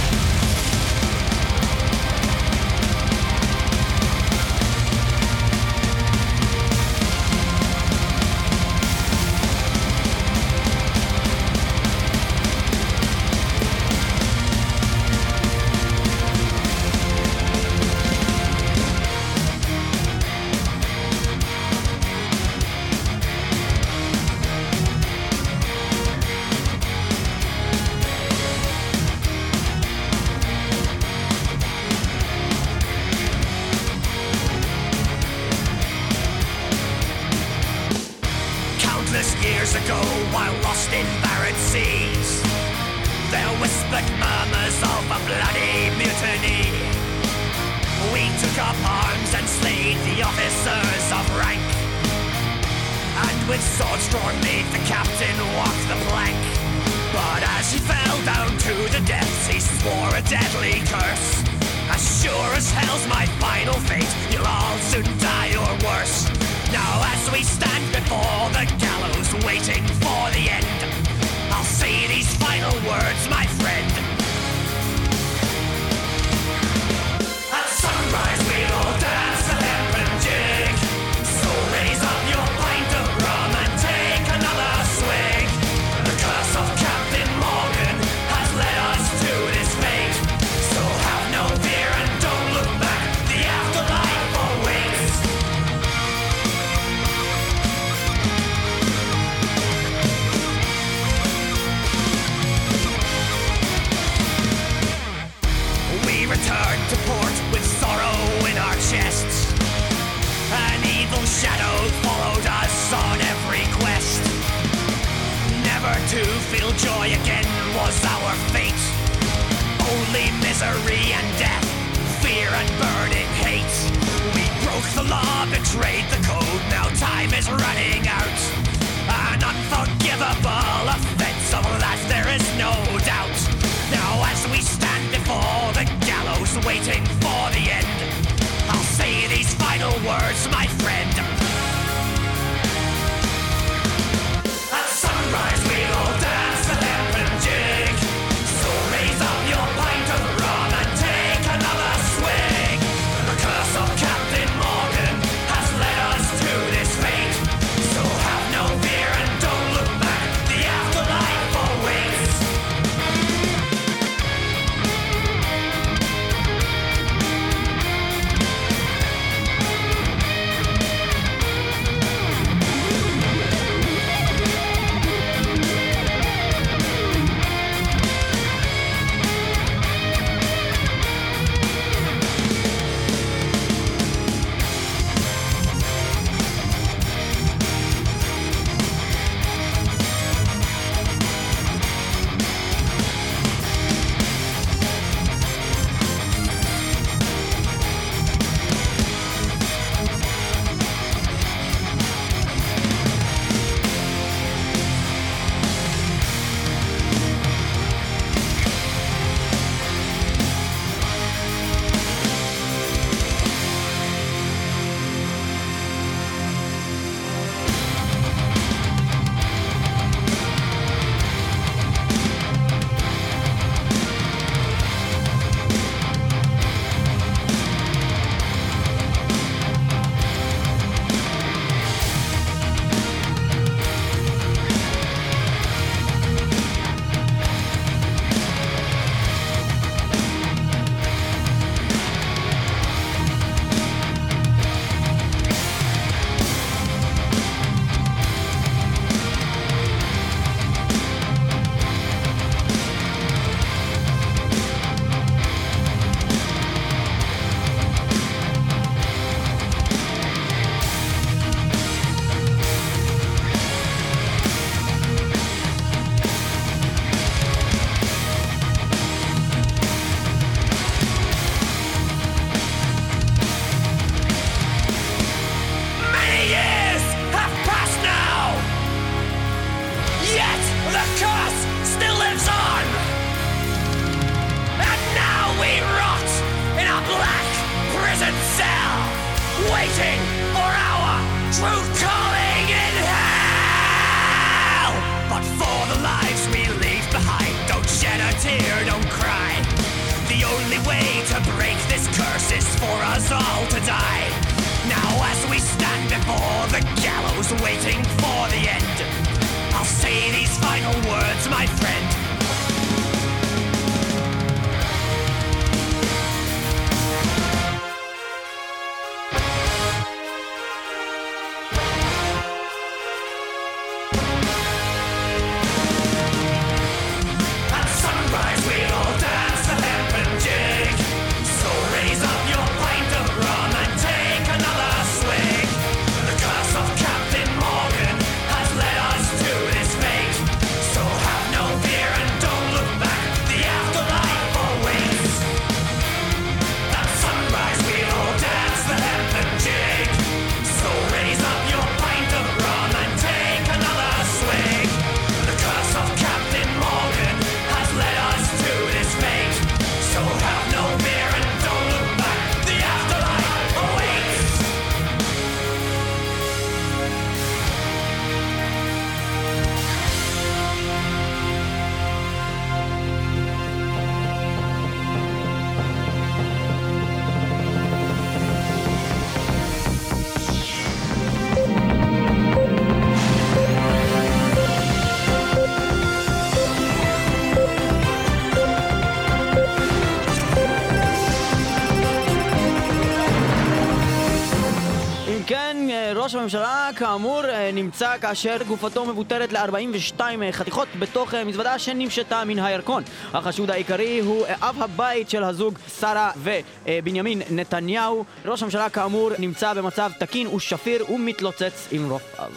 נמצא 397.92 398.18
כאשר 398.22 398.58
גופתו 398.68 399.06
מבוטרת 399.06 399.54
ל-42 399.54 400.22
חתיכות 400.52 400.88
בתוך 401.00 401.34
אה, 401.34 401.44
מזוודה 401.44 401.80
שנמשתה 401.80 402.44
מן 402.46 402.60
הירקון. 402.60 403.04
החשוד 403.34 403.72
העיקרי 403.72 404.20
הוא 404.20 404.46
אה, 404.46 404.56
אב 404.70 404.84
הבית 404.84 405.30
של 405.30 405.44
הזוג 405.44 405.80
שרה 406.00 406.32
ובנימין 406.38 407.42
נתניהו. 407.50 408.26
ראש 408.46 408.62
הממשלה 408.62 408.90
כאמור 408.90 409.32
נמצא 409.40 409.74
במצב 409.74 410.12
תקין 410.20 410.48
ושפיר 410.48 411.12
ומתלוצץ 411.12 411.88
עם 411.92 412.10
רופאיו. 412.10 412.52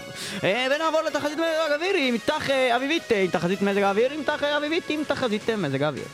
אה, 0.44 0.66
ונעבור 0.70 1.00
לתחזית 1.00 1.38
מזג 1.38 1.72
האוויר 1.72 1.94
עם 1.96 2.16
אה, 2.50 2.76
אביבית 2.76 3.12
אה, 3.12 3.20
עם 3.20 3.30
תחזית 3.30 3.62
מזג 3.62 3.82
האוויר, 3.82 4.12
עם 4.12 4.22
אה, 4.42 4.56
אביבית 4.56 4.90
עם 4.90 5.04
תחזית 5.04 5.50
אה, 5.50 5.56
מזג 5.56 5.82
האוויר. 5.82 6.04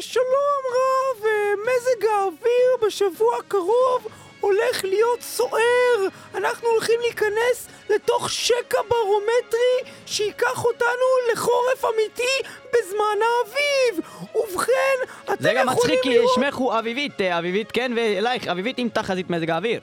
שלום 0.00 0.62
רב, 0.72 1.24
אה, 1.24 1.52
מזג 1.62 2.06
האוויר 2.06 2.86
בשבוע 2.86 3.36
הקרוב 3.38 4.25
הולך 4.40 4.84
להיות 4.84 5.22
סוער. 5.22 6.08
אנחנו 6.34 6.68
הולכים 6.68 7.00
להיכנס 7.00 7.68
לתוך 7.90 8.30
שקע 8.30 8.78
ברומטרי 8.88 9.92
שייקח 10.06 10.64
אותנו 10.64 11.32
לחורף 11.32 11.84
אמיתי 11.84 12.48
בזמן 12.72 13.18
האביב. 13.22 14.06
ובכן, 14.34 14.96
אתם 15.24 15.34
זה 15.42 15.52
גם 15.56 15.66
מצחיק 15.66 15.80
יכולים 15.82 16.02
כי 16.02 16.18
לראות... 16.18 16.34
שמך 16.34 16.54
הוא 16.56 16.78
אביבית, 16.78 17.20
אה, 17.20 17.38
אביבית 17.38 17.72
כן, 17.72 17.92
ואלייך 17.96 18.48
אביבית 18.48 18.78
עם 18.78 18.88
תחזית 18.88 19.30
מזג 19.30 19.50
האוויר. 19.50 19.80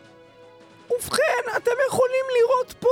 ובכן, 0.92 1.44
אתם 1.58 1.72
יכולים 1.88 2.26
לראות 2.39 2.74
פה 2.80 2.89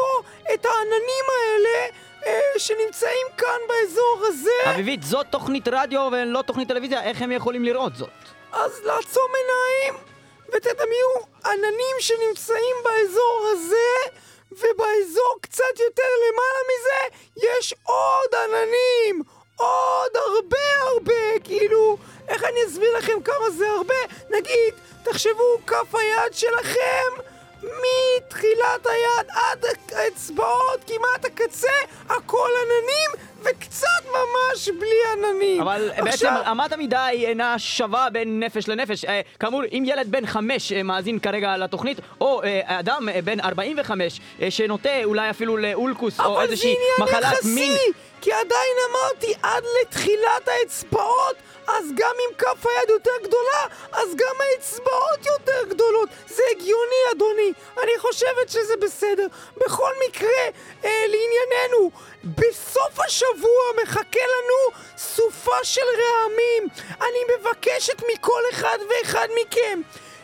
את 0.54 0.66
העננים 0.66 1.26
האלה 1.30 1.98
אה, 2.26 2.60
שנמצאים 2.60 3.28
כאן 3.38 3.60
באזור 3.68 4.24
הזה. 4.28 4.70
אביבית, 4.70 5.04
זאת 5.04 5.26
תוכנית 5.30 5.68
רדיו 5.72 6.10
ולא 6.12 6.42
תוכנית 6.42 6.68
טלוויזיה, 6.68 7.04
איך 7.04 7.22
הם 7.22 7.32
יכולים 7.32 7.64
לראות 7.64 7.96
זאת? 7.96 8.10
אז 8.52 8.82
לעצום 8.84 9.28
עיניים 9.36 10.04
ותדמייו 10.50 11.16
עננים 11.46 11.96
שנמצאים 12.00 12.76
באזור 12.84 13.50
הזה 13.52 14.12
ובאזור 14.52 15.36
קצת 15.42 15.80
יותר 15.80 16.08
למעלה 16.24 16.60
מזה 16.72 17.18
יש 17.38 17.74
עוד 17.84 18.36
עננים! 18.36 19.24
עוד 19.56 20.12
הרבה 20.16 20.58
הרבה! 20.80 21.40
כאילו 21.44 21.98
איך 22.28 22.44
אני 22.44 22.60
אסביר 22.68 22.98
לכם 22.98 23.22
כמה 23.22 23.50
זה 23.50 23.70
הרבה? 23.70 23.96
נגיד 24.30 24.74
תחשבו 25.04 25.58
כף 25.68 25.96
היד 25.96 26.34
שלכם 26.34 27.22
מתחילת 27.64 28.86
היד 28.86 29.28
עד 29.30 29.66
האצבעות 29.92 30.80
כמעט 30.88 31.26
הקצה 31.26 31.78
הכל 32.10 32.50
עננים 32.62 33.31
וקצת 33.44 33.88
ממש 34.06 34.70
בלי 34.70 34.90
עננים 35.14 35.62
אבל 35.62 35.90
בעצם 35.98 36.08
עכשיו- 36.08 36.42
אמת 36.52 36.72
המידה 36.74 37.06
היא 37.06 37.28
אינה 37.28 37.60
שווה 37.60 38.10
בין 38.10 38.40
נפש 38.44 38.68
לנפש. 38.68 39.06
אה, 39.06 39.22
כאמור, 39.40 39.62
אם 39.72 39.84
ילד 39.88 40.12
בן 40.12 40.26
חמש 40.26 40.72
אה, 40.72 40.84
מאזין 40.84 41.20
כרגע 41.20 41.58
לתוכנית, 41.58 41.98
או 42.22 42.44
אה, 42.44 42.62
אדם 42.66 43.10
אה, 43.10 43.22
בן 43.22 43.40
45 43.40 44.20
אה, 44.42 44.52
שנוטה 44.52 45.04
אולי 45.04 45.30
אפילו 45.30 45.58
לאולקוס 45.58 46.20
או 46.20 46.26
אבל 46.26 46.36
זה 46.46 46.52
איזושהי 46.52 46.76
עניין 46.76 47.10
מחלת 47.10 47.34
יחסי, 47.34 47.48
מין. 47.56 47.78
כי 48.22 48.32
עדיין 48.32 48.76
אמרתי 48.92 49.34
עד 49.44 49.64
לתחילת 49.82 50.48
האצבעות, 50.48 51.36
אז 51.68 51.86
גם 51.96 52.16
אם 52.20 52.36
כף 52.38 52.66
היד 52.66 52.90
יותר 52.90 53.12
גדולה, 53.24 53.62
אז 53.92 54.16
גם 54.16 54.36
האצבעות 54.40 55.26
יותר 55.26 55.74
גדולות. 55.74 56.10
זה 56.28 56.44
הגיוני, 56.56 57.02
אדוני. 57.16 57.52
אני 57.84 57.92
חושבת 58.00 58.50
שזה 58.50 58.74
בסדר. 58.82 59.28
בכל 59.58 59.92
מקרה, 60.10 60.30
אה, 60.86 60.90
לענייננו, 61.08 61.92
בסוף 62.24 63.00
השבוע 63.06 63.64
מחכה 63.84 64.20
לנו 64.20 64.82
סופה 64.98 65.64
של 65.64 65.82
רעמים. 65.82 66.68
אני 67.02 67.36
מבקשת 67.38 68.02
מכל 68.14 68.42
אחד 68.54 68.78
ואחד 68.90 69.28
מכם 69.42 69.82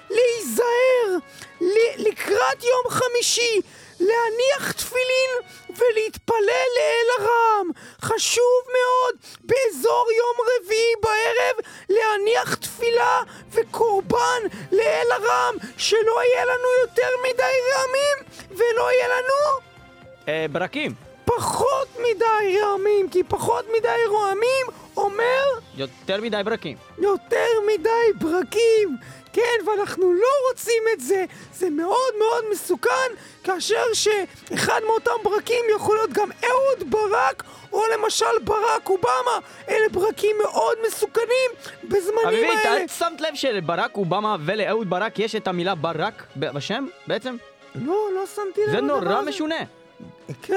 להיזהר 0.09 1.17
לקראת 1.97 2.63
יום 2.63 2.83
חמישי, 2.89 3.61
להניח 3.99 4.71
תפילין 4.71 5.31
ולהתפלל 5.69 6.67
לאל 6.77 7.25
הרם. 7.25 7.69
חשוב 8.01 8.63
מאוד 8.65 9.15
באזור 9.43 10.07
יום 10.17 10.47
רביעי 10.47 10.93
בערב 11.01 11.55
להניח 11.89 12.55
תפילה 12.55 13.21
וקורבן 13.51 14.41
לאל 14.71 15.07
הרם, 15.11 15.55
שלא 15.77 16.23
יהיה 16.23 16.45
לנו 16.45 16.69
יותר 16.81 17.09
מדי 17.23 17.43
רעמים 17.73 18.47
ולא 18.49 18.91
יהיה 18.91 19.07
לנו 19.07 19.59
אה, 20.27 20.45
ברקים. 20.51 21.06
פחות 21.27 21.87
מדי 21.99 22.57
רעמים, 22.61 23.09
כי 23.09 23.23
פחות 23.23 23.65
מדי 23.77 23.87
רעמים 24.11 24.65
אומר 24.97 25.43
יותר 25.77 26.21
מדי 26.21 26.41
ברקים. 26.45 26.77
יותר 26.97 27.45
מדי 27.67 27.89
ברקים. 28.19 28.97
כן, 29.33 29.65
ואנחנו 29.65 30.13
לא 30.13 30.27
רוצים 30.49 30.83
את 30.93 30.99
זה. 30.99 31.25
זה 31.53 31.69
מאוד 31.69 32.13
מאוד 32.19 32.43
מסוכן, 32.51 33.09
כאשר 33.43 33.83
שאחד 33.93 34.81
מאותם 34.87 35.11
ברקים 35.23 35.65
יכול 35.75 35.95
להיות 35.95 36.13
גם 36.13 36.29
אהוד 36.43 36.91
ברק, 36.91 37.43
או 37.73 37.83
למשל 37.93 38.25
ברק 38.43 38.89
אובמה. 38.89 39.39
אלה 39.69 39.89
ברקים 39.91 40.35
מאוד 40.43 40.77
מסוכנים 40.87 41.51
בזמנים 41.83 42.27
אביבית, 42.27 42.65
האלה. 42.65 42.83
את 42.83 42.89
שמת 42.89 43.21
לב 43.21 43.35
שלברק 43.35 43.97
אובמה 43.97 44.35
ולאהוד 44.45 44.89
ברק 44.89 45.19
יש 45.19 45.35
את 45.35 45.47
המילה 45.47 45.75
ברק 45.75 46.23
בשם 46.37 46.85
בעצם? 47.07 47.35
לא, 47.75 48.09
לא 48.15 48.25
שמתי 48.35 48.61
לב 48.65 48.71
זה 48.71 48.81
נורא. 48.81 49.21
משונה. 49.21 49.59
כן, 50.41 50.55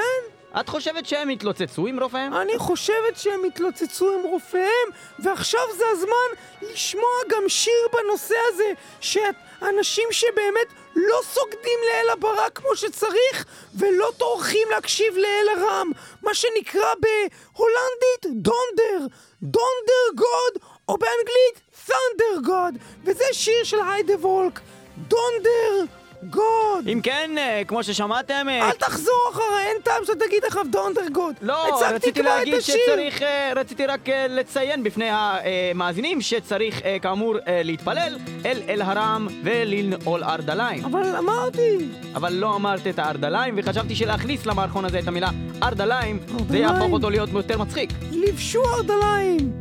את 0.60 0.68
חושבת 0.68 1.06
שהם 1.06 1.30
יתלוצצו 1.30 1.86
עם 1.86 2.00
רופאיהם? 2.00 2.34
אני 2.34 2.58
חושבת 2.58 3.16
שהם 3.16 3.44
התלוצצו 3.44 4.12
עם 4.12 4.26
רופאיהם, 4.26 4.88
ועכשיו 5.18 5.60
זה 5.76 5.84
הזמן 5.92 6.70
לשמוע 6.72 7.10
גם 7.28 7.48
שיר 7.48 7.88
בנושא 7.92 8.34
הזה, 8.48 8.72
שאנשים 9.00 10.08
שבאמת 10.10 10.72
לא 10.96 11.18
סוגדים 11.22 11.78
לאל 11.88 12.10
הברק 12.12 12.58
כמו 12.58 12.76
שצריך, 12.76 13.44
ולא 13.74 14.10
טורחים 14.16 14.68
להקשיב 14.70 15.16
לאל 15.16 15.48
הרעם, 15.56 15.90
מה 16.22 16.34
שנקרא 16.34 16.94
בהולנדית 17.00 18.42
donder, 18.42 19.06
dondergod, 19.42 20.62
או 20.88 20.96
באנגלית 20.98 21.60
thunder 21.86 22.40
god, 22.44 22.74
וזה 23.04 23.24
שיר 23.32 23.64
של 23.64 23.78
היידה 23.80 24.14
וולק, 24.14 24.60
Dondergod! 24.96 26.88
אם 26.92 27.00
כן, 27.02 27.30
אה, 27.38 27.62
כמו 27.66 27.84
ששמעתם... 27.84 28.46
אה, 28.48 28.68
אל 28.68 28.72
תחזור 28.72 29.30
אחריי, 29.32 29.66
אין 29.66 29.76
טעם 29.82 30.04
שתגיד 30.04 30.44
עכשיו 30.46 30.64
Dondergod. 30.70 31.34
לא, 31.42 31.82
רציתי 31.90 32.22
להגיד. 32.22 32.60
שצריך, 32.60 33.22
אה, 33.22 33.52
רציתי 33.56 33.86
רק 33.86 34.08
לציין 34.28 34.82
בפני 34.82 35.08
המאזינים 35.10 36.20
שצריך 36.20 36.80
כאמור 37.02 37.34
להתפלל 37.46 38.18
אל 38.44 38.62
אל 38.68 38.82
הרם 38.82 39.28
ולנעול 39.44 40.24
ארדליים. 40.24 40.84
אבל 40.84 41.16
אמרתי. 41.16 41.88
אבל 42.14 42.32
לא 42.32 42.56
אמרת 42.56 42.86
את 42.86 42.98
הארדליים, 42.98 43.54
וחשבתי 43.58 43.96
שלהכניס 43.96 44.46
למערכון 44.46 44.84
הזה 44.84 44.98
את 44.98 45.08
המילה 45.08 45.30
ארדליים, 45.62 46.18
זה. 46.48 46.58
יהפוך 46.58 46.92
אותו 46.92 47.10
להיות 47.10 47.28
יותר 47.32 47.58
מצחיק. 47.58 47.90
לבשו 48.12 48.62
ארדליים. 48.74 49.52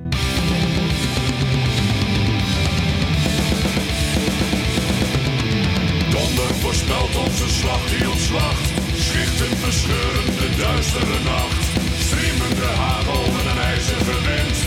Donder 6.19 6.48
voorspelt 6.89 7.27
onze 7.27 7.49
slag 7.49 7.81
die 7.89 8.09
ontslacht. 8.09 8.67
Schichten 8.95 9.57
verscheurende 9.57 10.47
duistere 10.57 11.19
nacht. 11.23 11.63
Streamende 12.05 12.69
hagel 12.83 13.23
en 13.39 13.47
een 13.51 13.61
ijzige 13.73 14.17
wind. 14.29 14.57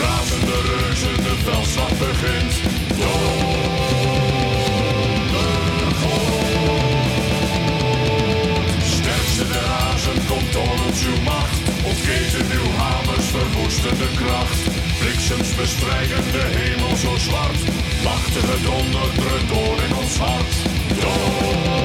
Razende 0.00 0.58
reuzen, 0.70 1.16
de 1.26 1.34
veldslag 1.44 1.92
begint. 1.98 2.54
Dondergod. 3.00 3.60
Sterkste 8.96 9.44
der 9.52 9.66
hazen 9.76 10.26
komt 10.28 10.52
door 10.52 10.76
ons 10.86 11.00
uw 11.10 11.20
macht. 11.22 11.58
Ontketen 11.84 12.46
uw 12.58 12.70
hamers 12.82 13.26
verwoestende 13.36 14.08
kracht. 14.20 14.60
Bliksems 15.00 15.54
bestrijden 15.54 16.24
de 16.32 16.44
hemel 16.56 16.96
zo 16.96 17.16
zwart. 17.16 17.60
Machtige 18.04 18.56
donder 18.62 19.08
drukt 19.14 19.48
door 19.48 19.76
in 19.86 19.94
ons 19.96 20.16
hart. 20.18 20.79
door. 21.00 21.79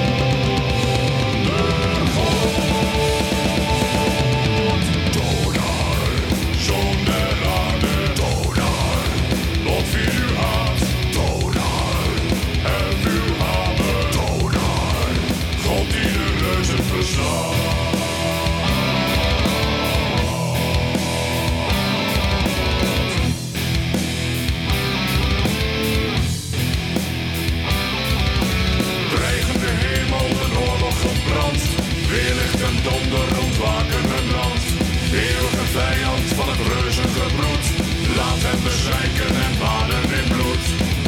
Weerlicht 32.15 32.61
en 32.69 32.77
donder 32.83 33.27
ontwaken 33.45 34.03
een 34.17 34.29
land. 34.37 34.63
Eeuwige 35.23 35.65
vijand 35.79 36.25
van 36.37 36.47
het 36.53 36.61
reuzengebroed. 36.73 37.65
Laat 38.17 38.41
hem 38.47 38.59
bezwijken 38.67 39.31
en 39.45 39.53
baden 39.63 40.05
in 40.19 40.27
bloed. 40.33 40.63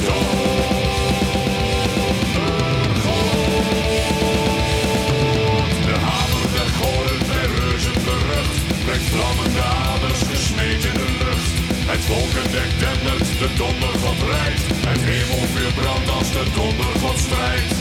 Dondergod. 0.05 0.85
De 5.89 5.97
hamer 6.07 6.45
der 6.55 6.71
bij 7.29 7.47
reuzen 7.59 7.97
berucht. 8.07 8.57
Brengt 8.85 9.09
vlammende 9.15 9.63
aders 9.87 10.21
gesmeed 10.31 10.81
in 10.89 10.97
de 11.01 11.11
lucht. 11.23 11.51
Het 11.91 12.03
wolkendek 12.11 12.71
dendert, 12.83 13.27
de 13.41 13.49
dondergod 13.61 14.19
rijdt. 14.33 14.63
Het 14.89 15.01
hemelvuur 15.11 15.71
brandt 15.79 16.09
als 16.17 16.29
de 16.31 16.43
dondergod 16.55 17.17
strijdt. 17.27 17.76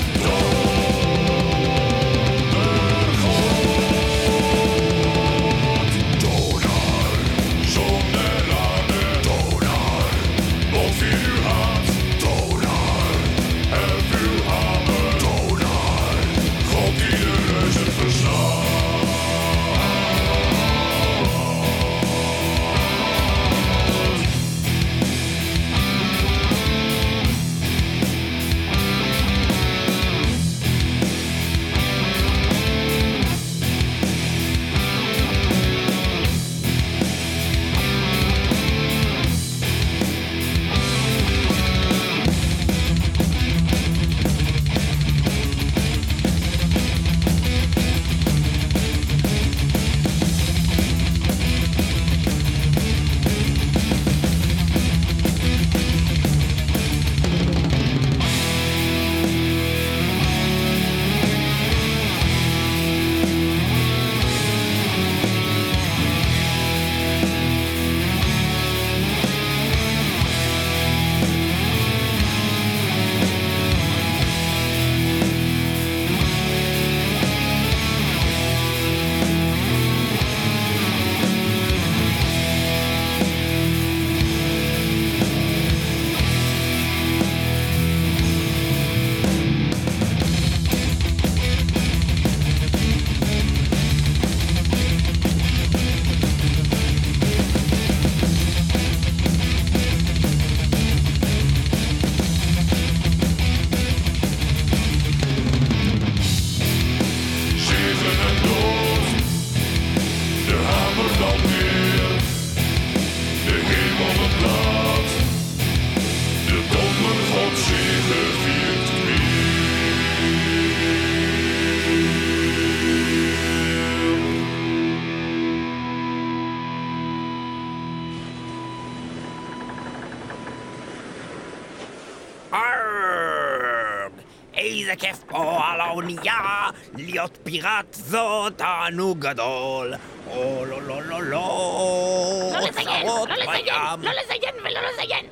פיראט 137.46 137.94
זו 137.94 138.50
תענוג 138.50 139.18
גדול. 139.18 139.94
או 140.26 140.64
לא 140.64 140.82
לא 140.82 141.02
לא 141.02 141.22
לא, 141.22 142.50
לא 142.52 142.60
לזיין, 142.68 143.06
לא 143.06 143.26
לזיין. 143.28 144.00
לא 144.00 144.10
לזיין 144.10 144.54
ולא 144.64 144.80
לזיין. 144.80 145.26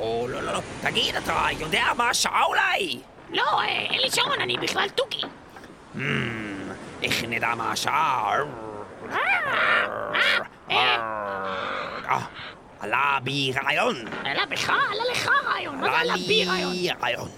או 0.00 0.26
לא 0.30 0.42
לא 0.42 0.52
לא, 0.52 0.60
תגיד, 0.82 1.16
אתה 1.16 1.46
יודע 1.60 1.84
מה 1.96 2.08
השעה 2.08 2.44
אולי? 2.44 3.00
לא, 3.30 3.60
אה, 3.60 3.66
אין 3.66 4.00
לי 4.00 4.10
שעון, 4.10 4.40
אני 4.40 4.56
בכלל 4.56 4.88
תוכי. 4.88 5.22
איך 7.02 7.24
נדע 7.28 7.54
מה 7.54 7.72
השעה? 7.72 8.36
אה, 10.70 10.96
עלה 12.80 13.18
בי 13.22 13.52
רעיון. 13.64 13.96
עלה 14.24 14.46
בך, 14.46 14.70
עלה 14.70 15.02
לך 15.12 15.30
רעיון. 15.46 15.74
מה 15.74 15.90
זה 15.90 15.98
עלה 15.98 16.14
בי 16.26 16.44
רעיון. 17.00 17.28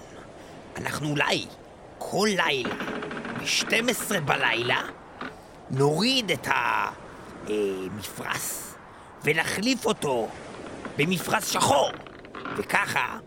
אנחנו 0.77 1.09
אולי 1.09 1.45
כל 1.97 2.27
לילה, 2.35 2.69
ב-12 3.41 4.19
בלילה, 4.19 4.81
נוריד 5.69 6.31
את 6.31 6.47
המפרש 7.45 8.51
ונחליף 9.23 9.85
אותו 9.85 10.29
במפרש 10.97 11.43
שחור, 11.43 11.91
וככה 12.57 13.17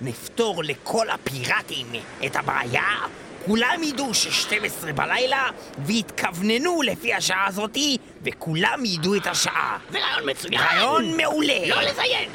נפתור 0.00 0.64
לכל 0.64 1.10
הפיראטים 1.10 1.86
את 2.26 2.36
הבעיה 2.36 3.06
כולם 3.46 3.82
ידעו 3.82 4.14
ש-12 4.14 4.92
בלילה, 4.92 5.48
ויתכווננו 5.78 6.82
לפי 6.82 7.14
השעה 7.14 7.46
הזאתי, 7.46 7.96
וכולם 8.22 8.84
ידעו 8.84 9.14
את 9.14 9.26
השעה. 9.26 9.78
זה 9.90 9.98
רעיון 9.98 10.30
מצוין! 10.30 10.60
רעיון 10.60 11.16
מעולה! 11.16 11.68
לא 11.68 11.82
לזיין! 11.82 12.30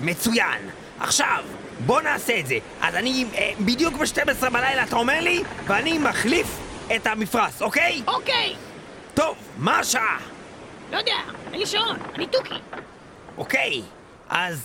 מצוין. 0.00 0.70
עכשיו, 1.00 1.44
בוא 1.86 2.00
נעשה 2.00 2.40
את 2.40 2.46
זה. 2.46 2.58
אז 2.80 2.94
אני, 2.94 3.24
אה, 3.34 3.52
בדיוק 3.60 3.94
ב-12 3.94 4.50
בלילה 4.50 4.82
אתה 4.82 4.96
אומר 4.96 5.20
לי, 5.20 5.42
ואני 5.66 5.98
מחליף 5.98 6.46
את 6.96 7.06
המפרש, 7.06 7.62
אוקיי? 7.62 8.02
אוקיי! 8.06 8.54
טוב, 9.14 9.36
מה 9.58 9.78
השעה? 9.78 10.18
לא 10.92 10.96
יודע, 10.96 11.16
אין 11.52 11.60
לי 11.60 11.66
שעון, 11.66 11.96
אני 12.14 12.26
תוכי. 12.26 12.54
אוקיי, 13.38 13.82
אז 14.28 14.60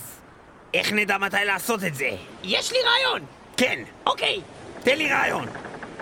איך 0.74 0.92
נדע 0.92 1.18
מתי 1.18 1.36
לעשות 1.44 1.84
את 1.84 1.94
זה? 1.94 2.10
יש 2.42 2.72
לי 2.72 2.78
רעיון! 2.84 3.20
כן, 3.56 3.82
אוקיי, 4.06 4.40
תן 4.82 4.98
לי 4.98 5.12
רעיון. 5.12 5.46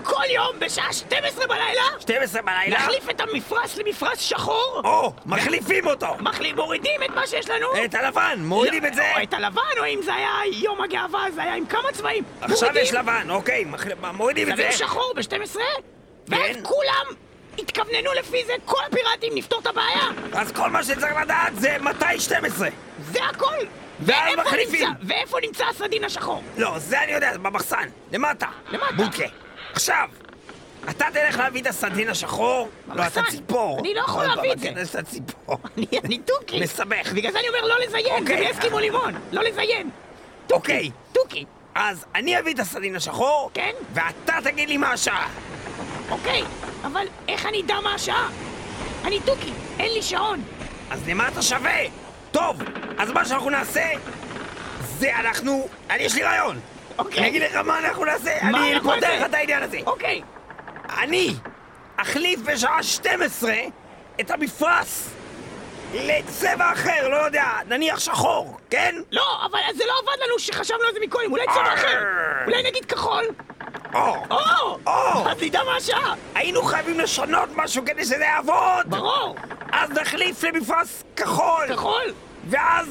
כל 0.03 0.23
יום 0.35 0.59
בשעה 0.59 0.93
12 0.93 1.47
בלילה 1.47 1.81
12 1.99 2.41
בלילה? 2.41 2.77
נחליף 2.77 3.09
את 3.09 3.21
המפרש 3.21 3.77
למפרש 3.77 4.29
שחור 4.29 4.81
או, 4.85 5.13
מחליפים 5.25 5.87
אותו! 5.87 6.07
מחליף, 6.19 6.55
מורידים 6.55 7.03
את 7.05 7.15
מה 7.15 7.27
שיש 7.27 7.49
לנו 7.49 7.67
את 7.85 7.95
הלבן, 7.95 8.39
מורידים 8.43 8.83
לא, 8.83 8.87
את 8.87 8.93
זה! 8.95 9.11
או 9.17 9.23
את 9.23 9.33
הלבן, 9.33 9.61
או 9.79 9.85
אם 9.85 9.99
זה 10.03 10.13
היה 10.15 10.29
יום 10.53 10.81
הגאווה, 10.81 11.31
זה 11.35 11.41
היה 11.43 11.55
עם 11.55 11.65
כמה 11.65 11.91
צבעים 11.93 12.23
עכשיו 12.41 12.57
מורידים, 12.69 12.83
יש 12.83 12.93
לבן, 12.93 13.27
אוקיי, 13.29 13.65
מחל- 13.65 14.11
מורידים 14.13 14.51
את 14.51 14.57
זה. 14.57 14.63
שמים 14.71 14.89
שחור 14.89 15.13
ב-12 15.15 15.57
ואז 16.27 16.55
כן. 16.55 16.59
כולם 16.63 17.05
התכווננו 17.59 18.13
לפי 18.19 18.45
זה, 18.45 18.53
כל 18.65 18.79
הפיראטים 18.87 19.31
נפתור 19.35 19.59
את 19.59 19.67
הבעיה 19.67 20.07
אז 20.33 20.51
כל 20.51 20.69
מה 20.69 20.83
שצריך 20.83 21.15
לדעת 21.21 21.53
זה 21.59 21.77
מתי 21.81 22.19
12. 22.19 22.69
זה 23.11 23.19
הכל 23.25 23.45
ואז 23.99 24.17
ואיפה 24.27 24.41
מחליפים. 24.41 24.87
נמצא- 24.89 25.03
ואיפה 25.07 25.37
נמצא 25.41 25.65
הסדין 25.65 26.03
השחור? 26.03 26.43
לא, 26.57 26.79
זה 26.79 27.03
אני 27.03 27.11
יודע, 27.11 27.37
במחסן, 27.37 27.89
למטה. 28.11 28.47
למטה. 28.71 28.93
בוקה. 28.95 29.23
עכשיו, 29.73 30.09
אתה 30.89 31.05
תלך 31.13 31.37
להביא 31.37 31.61
את 31.61 31.67
הסדין 31.67 32.09
השחור? 32.09 32.69
לא, 32.87 32.93
אתה 32.93 33.01
במחסן. 33.03 33.23
ציפור. 33.29 33.79
אני 33.79 33.93
לא 33.93 33.99
יכול 34.01 34.23
להביא 34.25 34.51
את 34.53 34.59
זה. 34.59 34.67
תיכנס 34.67 34.95
לציפור. 34.95 35.57
אני- 35.77 35.87
אני 36.05 36.17
תוכי 36.19 36.59
מסבך. 36.59 37.11
בגלל 37.13 37.31
זה 37.31 37.39
אני 37.39 37.47
אומר 37.47 37.61
לא 37.67 37.75
לזיין, 37.85 38.03
זה 38.27 38.33
אוקיי. 38.33 38.47
מאסקימו 38.47 38.79
לימון, 38.79 39.13
לא 39.31 39.43
לזיין 39.43 39.89
אוקיי, 40.51 40.91
תוכי, 41.13 41.45
אז 41.75 42.05
אני 42.15 42.39
אביא 42.39 42.53
את 42.53 42.59
הסדין 42.59 42.95
השחור, 42.95 43.51
כן? 43.53 43.71
ואתה 43.93 44.33
תגיד 44.43 44.69
לי 44.69 44.77
מה 44.77 44.91
השעה. 44.91 45.27
אוקיי, 46.11 46.43
אבל 46.83 47.07
איך 47.27 47.45
אני 47.45 47.61
אדע 47.61 47.79
מה 47.83 47.93
השעה? 47.93 48.29
אני 49.05 49.19
תוכי, 49.19 49.51
אין 49.79 49.93
לי 49.93 50.01
שעון. 50.01 50.43
אז 50.89 51.07
למה 51.07 51.27
אתה 51.27 51.41
שווה? 51.41 51.79
טוב, 52.31 52.61
אז 52.97 53.11
מה 53.11 53.25
שאנחנו 53.25 53.49
נעשה, 53.49 53.89
זה 54.79 55.15
אנחנו... 55.15 55.67
אני, 55.89 56.03
יש 56.03 56.15
לי 56.15 56.23
רעיון. 56.23 56.59
אוקיי. 56.97 57.19
אני 57.19 57.27
אגיד 57.27 57.41
לך 57.41 57.55
מה 57.55 57.79
אנחנו 57.79 58.05
נעשה, 58.05 58.31
מה 58.51 58.57
אני 58.57 58.73
אנחנו 58.73 58.89
פותר 58.89 59.07
נעשה? 59.07 59.19
לך 59.19 59.25
את 59.25 59.33
העניין 59.33 59.63
הזה. 59.63 59.77
אוקיי, 59.85 60.21
אני 60.97 61.33
אחליף 61.97 62.39
בשעה 62.39 62.83
12 62.83 63.53
את 64.21 64.31
המפרש 64.31 65.03
לצבע 65.93 66.73
אחר, 66.73 67.07
לא 67.09 67.15
יודע, 67.15 67.45
נניח 67.67 67.99
שחור, 67.99 68.57
כן? 68.69 68.95
לא, 69.11 69.45
אבל 69.45 69.59
זה 69.75 69.83
לא 69.87 69.93
עבד 70.03 70.23
לנו 70.25 70.39
שחשבנו 70.39 70.83
על 70.87 70.93
זה 70.93 70.99
מקודם, 71.03 71.31
אולי 71.31 71.45
צבע 71.53 71.73
אחר. 71.73 72.03
אולי 72.45 72.63
נגיד 72.63 72.85
כחול. 72.85 73.25
או, 73.93 74.15
או! 74.87 75.29
אז 75.29 75.37
נדע 75.41 75.63
מה 75.63 75.75
השעה. 75.77 76.13
היינו 76.35 76.63
חייבים 76.63 76.99
לשנות 76.99 77.49
משהו 77.55 77.85
כדי 77.85 78.05
שזה 78.05 78.15
יעבוד! 78.25 78.85
ברור. 78.85 79.35
אז 79.71 79.89
נחליף 79.91 80.43
למפרש 80.43 80.87
כחול! 81.15 81.67
כחול. 81.69 82.13
ואז 82.49 82.87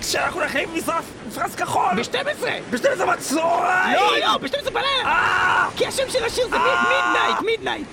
כשאנחנו 0.00 0.40
נחליף 0.40 0.70
מפרש, 0.74 1.04
מפרש 1.28 1.54
כחול! 1.54 1.94
ב-12. 1.96 2.46
ב-12 2.70 3.04
בצהריים! 3.06 3.96
לא, 3.96 4.18
לא, 4.18 4.38
ב-12 4.38 4.70
בלילה. 4.70 5.04
אה! 5.04 5.68
כי 5.76 5.86
השם 5.86 6.10
של 6.10 6.24
השיר 6.24 6.48
זה 6.48 6.56
אה. 6.56 6.82
midnight, 6.82 7.40
midnight. 7.40 7.86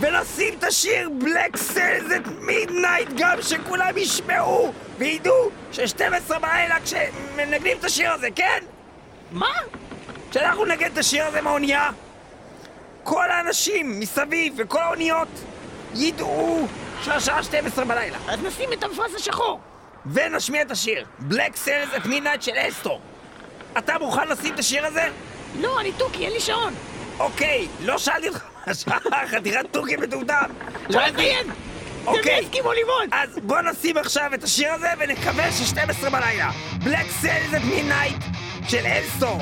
ונשים 0.00 0.54
את 0.58 0.64
השיר 0.64 1.10
Black 1.18 1.56
Sails 1.56 2.12
at 2.16 2.26
Midnight 2.40 3.08
גם 3.16 3.42
שכולם 3.42 3.98
ישמעו 3.98 4.72
וידעו 4.98 5.50
ש-12 5.72 6.38
בלילה 6.38 6.76
כשמנגנים 6.84 7.76
את 7.78 7.84
השיר 7.84 8.12
הזה, 8.12 8.28
כן? 8.36 8.58
מה? 9.32 9.52
כשאנחנו 10.30 10.64
נגן 10.64 10.92
את 10.92 10.98
השיר 10.98 11.26
הזה 11.26 11.40
מהאונייה 11.40 11.90
כל 13.04 13.30
האנשים 13.30 14.00
מסביב 14.00 14.54
וכל 14.56 14.78
האוניות 14.78 15.28
ידעו 15.94 16.66
שהשעה 17.02 17.42
12 17.42 17.84
בלילה 17.84 18.18
אז 18.28 18.42
נשים 18.42 18.72
את 18.72 18.82
המפרש 18.82 19.14
השחור. 19.14 19.60
ונשמיע 20.12 20.62
את 20.62 20.70
השיר 20.70 21.06
Black 21.18 21.56
Sails 21.56 21.88
at 21.96 22.06
Midnight 22.06 22.42
של 22.42 22.52
אלסטורם 22.68 23.00
אתה 23.78 23.98
מוכן 23.98 24.28
לשים 24.28 24.54
את 24.54 24.58
השיר 24.58 24.86
הזה? 24.86 25.08
לא, 25.60 25.80
אני 25.80 25.92
תוכי, 25.92 26.24
אין 26.24 26.32
לי 26.32 26.40
שעון. 26.40 26.74
אוקיי, 27.18 27.68
לא 27.80 27.98
שאלתי 27.98 28.28
אותך 28.28 28.44
מה 28.66 28.72
השעה, 28.72 29.28
חתיכת 29.28 29.66
תוכי 29.70 29.96
מטומטם 29.96 30.50
לא 30.90 31.06
לזיין. 31.06 31.46
זה 31.46 31.52
אוקיי. 32.06 32.48
אז 33.12 33.38
בוא 33.42 33.60
נשים 33.60 33.96
עכשיו 33.96 34.30
את 34.34 34.44
השיר 34.44 34.72
הזה 34.72 34.88
ונקווה 34.98 35.52
ש-12 35.52 36.10
בלילה. 36.10 36.50
בלק 36.84 37.06
סלס 37.10 37.54
את 37.56 37.64
מידנייט 37.64 38.22
של 38.68 38.86
אלסטור. 38.86 39.38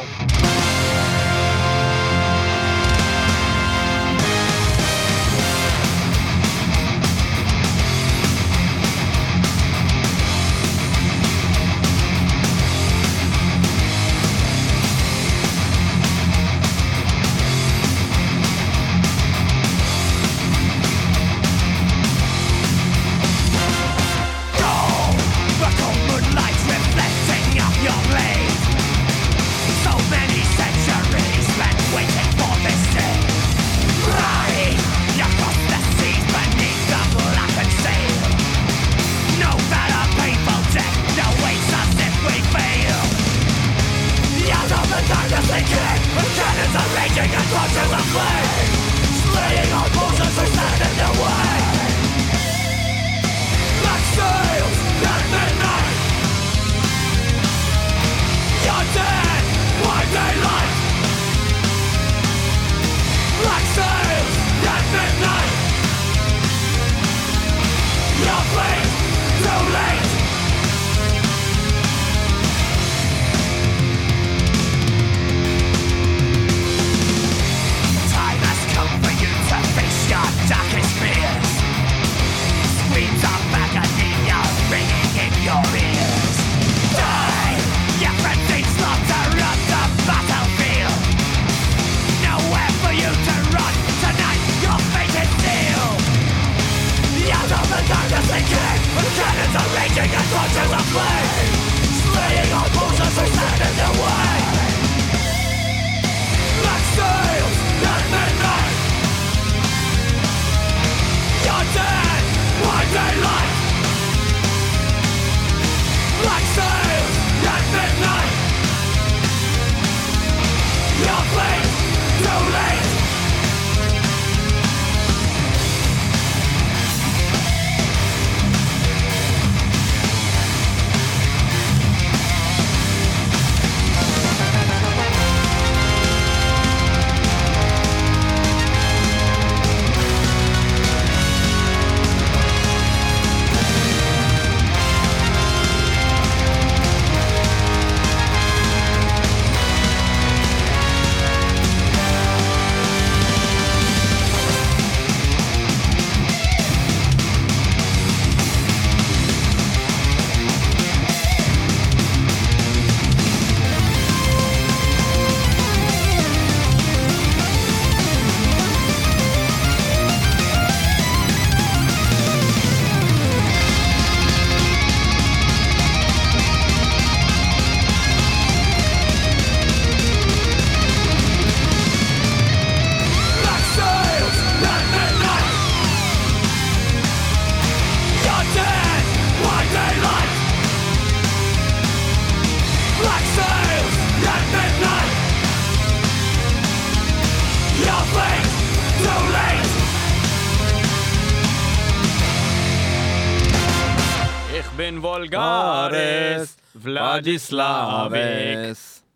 ולדיסלאביק. 207.19 208.19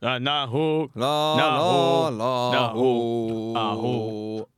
נהו, 0.03 0.88
לא, 0.97 1.35
נהו, 1.38 2.11
לא, 2.19 2.53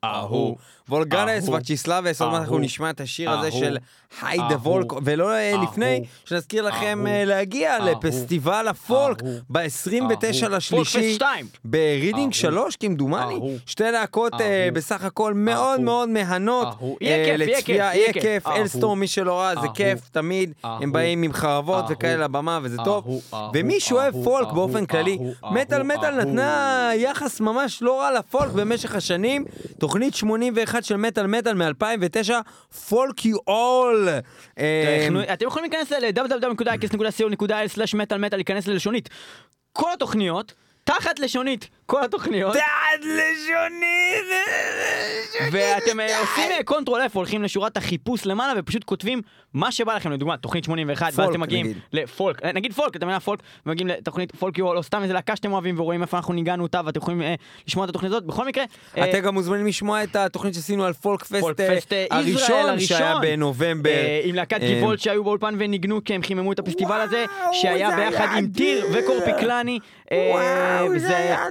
לא, 0.03 0.54
וולגרס 0.89 1.49
אהו, 1.49 1.55
וצ'יסלבס, 1.55 2.23
עוד 2.23 2.31
מעט 2.31 2.41
אנחנו 2.41 2.59
נשמע 2.59 2.91
את 2.91 3.01
השיר 3.01 3.31
הזה 3.31 3.51
של 3.51 3.77
היי 4.23 4.39
דה 4.49 4.57
וולק, 4.57 4.93
ולא 5.05 5.33
אה, 5.33 5.53
לפני, 5.63 6.05
שנזכיר 6.25 6.63
לכם 6.63 7.05
אה, 7.07 7.25
להגיע 7.25 7.79
לפסטיבל 7.79 8.69
הפולק 8.69 9.23
אהו, 9.23 9.31
ב-29 9.51 9.93
אהו. 10.25 10.51
לשלישי, 10.51 10.71
פולקפסט 10.71 11.15
2. 11.15 11.47
ברידינג 11.65 12.33
אהו, 12.33 12.33
3 12.33 12.77
כמדומני, 12.77 13.41
שתי 13.67 13.85
להקות 13.85 14.41
אה, 14.41 14.69
בסך 14.73 15.05
הכל 15.05 15.35
מאוד 15.35 15.81
מאוד 15.81 16.09
מהנות, 16.09 16.69
לצפייה, 17.39 17.95
יהיה 17.95 18.13
כיף. 18.13 18.47
אלסטורם 18.47 19.01
מי 19.01 19.07
שלא 19.07 19.41
ראה 19.41 19.55
זה 19.61 19.69
כיף 19.75 20.09
תמיד, 20.09 20.53
הם 20.65 20.93
באים 20.93 21.23
עם 21.23 21.33
חרבות 21.33 21.85
וכאלה 21.89 22.25
לבמה 22.25 22.59
וזה 22.63 22.77
טוב, 22.85 23.21
ומי 23.55 23.81
שאוהב 23.81 24.25
פולק 24.25 24.53
באופן 24.53 24.87
כללי, 24.87 25.19
מטאל 25.51 25.83
מטאל. 25.83 26.15
נתנה 26.15 26.91
יחס 26.97 27.41
ממש 27.41 27.83
לא 27.83 28.01
רע 28.01 28.19
לפולק 28.19 28.51
במשך 28.53 28.95
השנים, 28.95 29.45
תוכנית 29.79 30.15
81 30.15 30.74
של 30.83 30.97
מטאל 30.97 31.27
מטאל 31.27 31.55
מ-2009, 31.55 32.31
Folk 32.89 33.25
You 33.25 33.37
All. 33.47 34.09
אתם 35.33 35.47
יכולים 35.47 35.71
להיכנס 35.71 35.93
ל-www.x.co.il/מטאל 35.93 38.37
להיכנס 38.37 38.67
ללשונית. 38.67 39.09
כל 39.73 39.93
התוכניות, 39.93 40.55
תחת 40.85 41.19
לשונית, 41.19 41.69
כל 41.87 42.05
התוכניות, 42.05 42.53
תעד 42.53 43.01
לשונית! 43.01 44.25
ואתם 45.53 46.01
אה, 46.01 46.19
עושים 46.21 46.51
Control 46.65 47.03
F, 47.03 47.11
הולכים 47.13 47.43
לשורת 47.43 47.77
החיפוש 47.77 48.27
למעלה 48.27 48.53
ופשוט 48.61 48.85
כותבים 48.85 49.23
מה 49.55 49.73
שבא 49.73 49.95
לכם, 49.95 50.13
לדוגמה, 50.13 50.37
תוכנית 50.37 50.65
81, 50.65 51.13
ואז 51.15 51.29
אתם 51.31 51.41
מגיעים. 51.41 51.73
לפולק, 51.93 52.45
אה, 52.45 52.53
נגיד 52.53 52.73
פולק, 52.73 52.97
אתם 52.97 53.07
מבינים 53.07 53.21
פולק, 53.21 53.41
ומגיעים 53.67 53.89
לתוכנית 53.89 54.37
Folk 54.37 54.59
You, 54.59 54.67
או 54.73 54.83
סתם 54.83 55.03
איזה 55.03 55.15
להקה 55.15 55.37
שאתם 55.37 55.53
אוהבים 55.53 55.81
ורואים 55.81 56.03
איפה 56.03 56.17
אנחנו 56.17 56.35
ניגנו 56.35 56.63
אותה, 56.63 56.81
ואתם 56.85 56.99
יכולים 57.01 57.23
אה, 57.23 57.35
לשמוע 57.69 57.85
את 57.85 57.91
התוכנית 57.91 58.13
הזאת, 58.13 58.25
בכל 58.25 58.47
מקרה, 58.47 58.65
אה, 58.99 59.11
אתם 59.11 59.21
גם 59.21 59.35
מוזמנים 59.35 59.67
לשמוע 59.67 60.03
את 60.05 60.17
התוכנית 60.17 60.55
שעשינו 60.55 60.85
על 60.85 60.93
פולק 60.93 61.25
פסט 61.25 61.61
אה, 61.61 62.07
אה, 62.13 62.19
הראשון 62.19 62.81
שהיה. 62.81 63.15
בנובמבר. 63.23 63.91
אה, 63.91 64.21
עם 64.25 64.35
להקת 64.35 64.63
אה, 64.63 64.67
גיבולט 64.67 64.99
שהיו 65.01 65.25
באולפן 65.25 65.55
וניגנו 65.59 66.05
כי 66.05 66.15
הם 66.15 66.23
חיממו 66.23 66.53
את 66.53 66.59
הפסטיבל 66.59 67.01
הזה, 67.01 67.25
שהיה 67.53 67.97
ביחד 67.97 68.27
עם 68.39 68.47
טיר. 68.57 68.87
וקורפיקלני. 68.93 69.79
אה, 70.13 70.31
וואו, 70.81 70.99
זה 70.99 71.17
היה. 71.17 71.47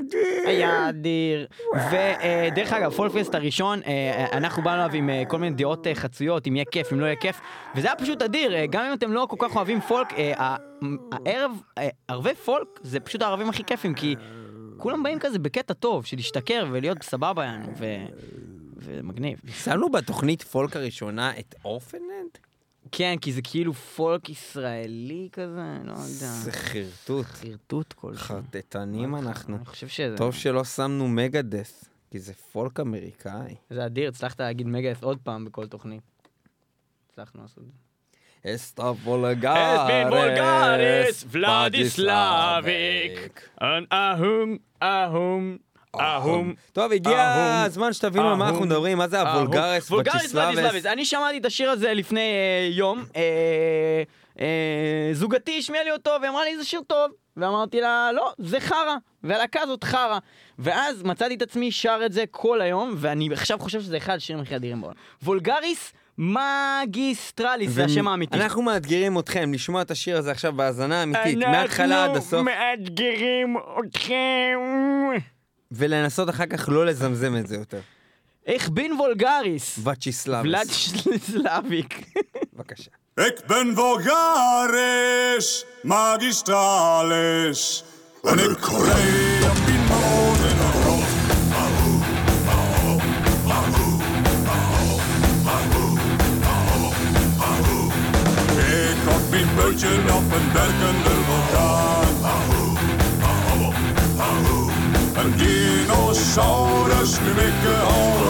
היה 0.45 0.89
אדיר. 0.89 1.47
ודרך 1.91 2.73
אגב, 2.73 2.91
פולקפסט 2.91 3.35
הראשון, 3.35 3.79
אה, 3.85 4.25
אנחנו 4.31 4.63
באנו 4.63 4.81
אליו 4.81 4.95
עם 4.95 5.09
אה, 5.09 5.23
כל 5.27 5.37
מיני 5.37 5.55
דעות 5.55 5.87
אה, 5.87 5.95
חצויות, 5.95 6.47
אם 6.47 6.55
יהיה 6.55 6.65
כיף, 6.65 6.93
אם 6.93 6.99
לא 6.99 7.05
יהיה 7.05 7.15
כיף, 7.15 7.41
וזה 7.75 7.87
היה 7.87 7.95
פשוט 7.95 8.21
אדיר, 8.21 8.55
אה, 8.55 8.65
גם 8.69 8.85
אם 8.85 8.93
אתם 8.93 9.11
לא 9.11 9.27
כל 9.29 9.35
כך 9.39 9.55
אוהבים 9.55 9.81
פולק, 9.81 10.13
אה, 10.13 10.55
הערב, 11.11 11.51
אה, 11.77 11.89
ערבי 12.07 12.35
פולק 12.35 12.67
זה 12.81 12.99
פשוט 12.99 13.21
הערבים 13.21 13.49
הכי 13.49 13.63
כיפים, 13.63 13.93
כי 13.93 14.15
כולם 14.77 15.03
באים 15.03 15.19
כזה 15.19 15.39
בקטע 15.39 15.73
טוב, 15.73 16.05
של 16.05 16.17
להשתכר 16.17 16.65
ולהיות 16.71 17.03
סבבה, 17.03 17.57
ו- 17.77 18.05
ומגניב. 18.77 19.37
שמנו 19.63 19.89
בתוכנית 19.89 20.41
פולק 20.41 20.75
הראשונה 20.75 21.31
את 21.39 21.55
אורפנלנד? 21.65 22.37
כן, 22.95 23.15
כי 23.21 23.33
זה 23.33 23.41
כאילו 23.41 23.73
פולק 23.73 24.29
ישראלי 24.29 25.29
כזה, 25.31 25.77
לא 25.83 25.91
יודע. 25.91 26.03
זה 26.05 26.51
חרטוט. 26.51 27.25
חרטוט 27.25 27.93
כלשהו. 27.93 28.25
חרטטנים 28.25 29.15
אנחנו. 29.15 29.55
אני 29.57 29.65
חושב 29.65 29.87
שזה... 29.87 30.17
טוב 30.17 30.33
שלא 30.33 30.63
שמנו 30.63 31.07
מגדס, 31.07 31.85
כי 32.11 32.19
זה 32.19 32.33
פולק 32.33 32.79
אמריקאי. 32.79 33.55
זה 33.69 33.85
אדיר, 33.85 34.09
הצלחת 34.09 34.41
להגיד 34.41 34.67
מגאס 34.67 35.03
עוד 35.03 35.19
פעם 35.23 35.45
בכל 35.45 35.67
תוכנית. 35.67 36.01
הצלחנו 37.11 37.41
לעשות 37.41 37.57
את 37.57 37.63
זה. 37.63 37.71
אסטה 38.55 38.83
וולגרס. 38.83 39.79
אספין 39.79 40.07
וולגרס, 40.07 41.25
ולדיסלאביק. 41.31 42.69
אהום, 43.91 44.57
אהום, 44.83 45.57
אהום. 45.99 46.53
טוב, 46.73 46.91
הגיע 46.91 47.63
הזמן 47.65 47.93
שתבינו 47.93 48.29
על 48.29 48.35
מה 48.35 48.49
אנחנו 48.49 48.65
מדברים, 48.65 48.97
מה 48.97 49.07
זה 49.07 49.21
הוולגרס. 49.21 49.91
ולדיסלאביס. 49.91 50.85
אני 50.85 51.05
שמעתי 51.05 51.37
את 51.37 51.45
השיר 51.45 51.69
הזה 51.69 51.93
לפני 51.93 52.19
אה, 52.19 52.69
יום. 52.71 53.05
אה, 53.15 54.03
אה, 54.39 55.09
זוגתי 55.13 55.59
השמיעה 55.59 55.83
לי 55.83 55.91
אותו 55.91 56.11
והיא 56.21 56.31
אמרה 56.31 56.43
לי 56.43 56.57
זה 56.57 56.63
שיר 56.63 56.81
טוב. 56.87 57.11
ואמרתי 57.37 57.81
לה 57.81 58.11
לא, 58.13 58.33
זה 58.37 58.59
חרא. 58.59 58.95
והלהקה 59.23 59.61
הזאת 59.61 59.83
חרא. 59.83 60.17
ואז 60.59 61.03
מצאתי 61.03 61.35
את 61.35 61.41
עצמי 61.41 61.71
שר 61.71 62.01
את 62.05 62.13
זה 62.13 62.23
כל 62.31 62.61
היום, 62.61 62.93
ואני 62.97 63.29
עכשיו 63.31 63.59
חושב 63.59 63.81
שזה 63.81 63.97
אחד 63.97 64.15
השירים 64.15 64.41
הכי 64.41 64.55
אדירים 64.55 64.81
בעולם. 64.81 64.95
Vulgaris 65.23 65.93
Magistralis 66.17 67.71
זה 67.71 67.85
השם 67.85 68.07
האמיתי. 68.07 68.37
אנחנו 68.37 68.61
מאתגרים 68.61 69.19
אתכם 69.19 69.53
לשמוע 69.53 69.81
את 69.81 69.91
השיר 69.91 70.17
הזה 70.17 70.31
עכשיו 70.31 70.53
בהאזנה 70.53 71.03
אמיתית, 71.03 71.37
מההתחלה 71.37 72.03
עד 72.03 72.15
הסוף, 72.15 72.33
אנחנו 72.33 72.43
מאתגרים 72.43 73.57
אתכם. 73.79 74.57
ולנסות 75.75 76.29
אחר 76.29 76.45
כך 76.45 76.69
לא 76.69 76.85
לזמזם 76.85 77.35
את 77.37 77.47
זה 77.47 77.55
יותר. 77.55 77.79
Ik 78.45 78.69
ben 78.69 78.93
vulgaris. 78.93 79.79
וצ'יסלבס. 79.83 80.45
ולד 80.45 80.67
סלאביק. 81.31 82.05
בבקשה. 82.53 82.91
Ik 83.19 83.45
ben 83.47 83.75
vulgaris, 83.75 85.65
magistralis. 85.83 87.61
En 88.23 88.39
ik 88.39 88.65
reed 88.87 89.43
op 89.51 89.59
die 89.65 89.79
molen 89.89 90.59
rond. 90.83 91.11
Ik 98.57 98.99
had 99.09 99.29
mijn 99.29 99.49
bootje 99.55 99.93
op 100.17 100.31
een 100.37 100.53
werkende 100.53 101.13
vulkaan. 101.27 102.13
Een 105.15 105.31
Saurus, 106.33 107.21
nu 107.21 107.33
mycket 107.33 107.79
har 107.83 108.22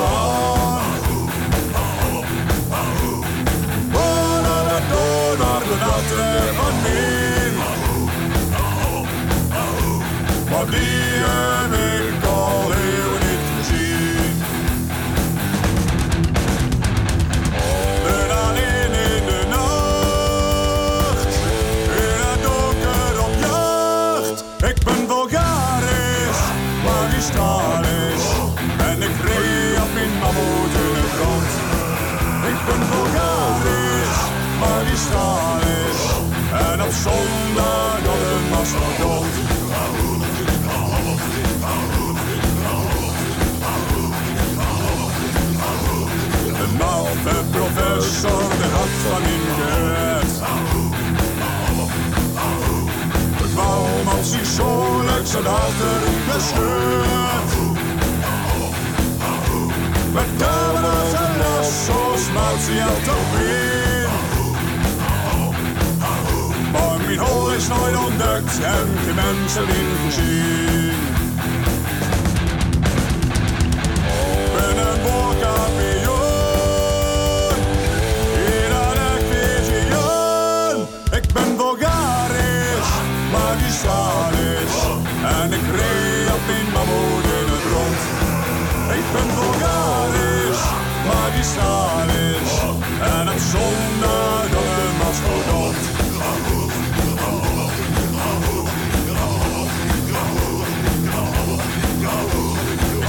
professor, 47.63 48.41
de 48.59 48.67
had 48.77 48.93
van 49.03 49.23
in 49.33 49.45
gered. 49.57 50.31
Het 53.41 53.53
wou 53.53 53.87
als 54.17 54.55
zo 54.55 55.01
leuk 55.01 55.27
zijn 55.27 55.45
halter 55.45 56.01
gescheurd. 56.29 57.51
Met 60.13 60.29
camera's 60.37 61.13
en 61.13 61.37
lassos 61.37 62.31
maakt 62.33 62.63
ze 62.63 62.73
jou 62.73 63.01
toch 63.03 63.39
weer. 63.39 64.09
Maar 66.71 66.99
mijn 67.05 67.17
hol 67.17 67.51
is 67.51 67.67
nooit 67.67 67.95
ontdekt 67.97 68.59
en 68.63 68.87
geen 69.05 69.15
mensen 69.15 69.67
in 69.67 69.89
gezien. 70.05 71.12
Salish 91.43 92.63
är 93.01 93.31
en 93.33 93.39
somnande 93.39 94.63
mastodont. 94.99 95.77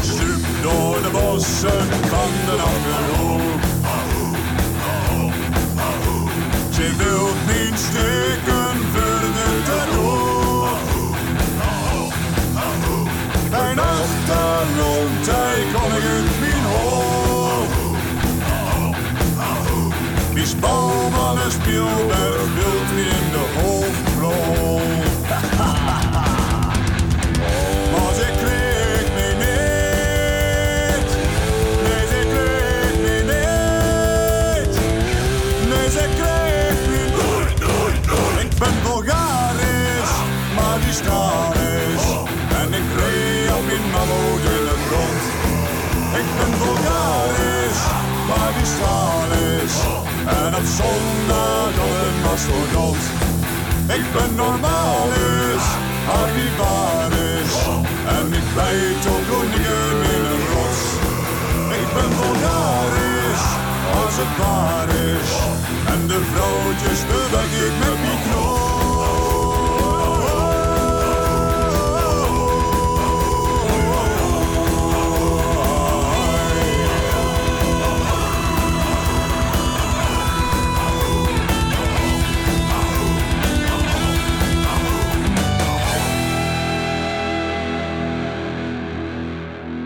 Snoop 0.02 0.62
Dogg-bossen 0.62 1.88
kan 2.10 2.30
den 2.46 2.60
andre 2.60 3.13
Al 50.80 50.88
een 52.06 52.20
mastodont. 52.22 53.02
Ik 53.86 54.04
ben 54.12 54.34
normalisch, 54.34 55.68
arrivarisch. 56.20 57.58
En 58.16 58.26
ik 58.32 58.54
bijt 58.54 59.06
op 59.06 59.22
koningen 59.30 59.96
in 60.14 60.24
een 60.32 60.44
rots. 60.52 60.82
Ik 61.80 61.88
ben 61.94 62.10
Bulgarisch, 62.20 63.48
als 64.02 64.14
het 64.16 64.36
waar 64.38 64.88
is. 64.88 65.30
En 65.92 66.06
de 66.06 66.20
vrouwtjes 66.32 67.00
beweg 67.06 67.50
ik 67.66 67.74
met 67.78 67.98
micro. 68.04 68.53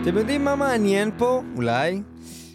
אתם 0.09 0.17
יודעים 0.17 0.45
מה 0.45 0.55
מעניין 0.55 1.11
פה? 1.17 1.41
אולי? 1.55 2.01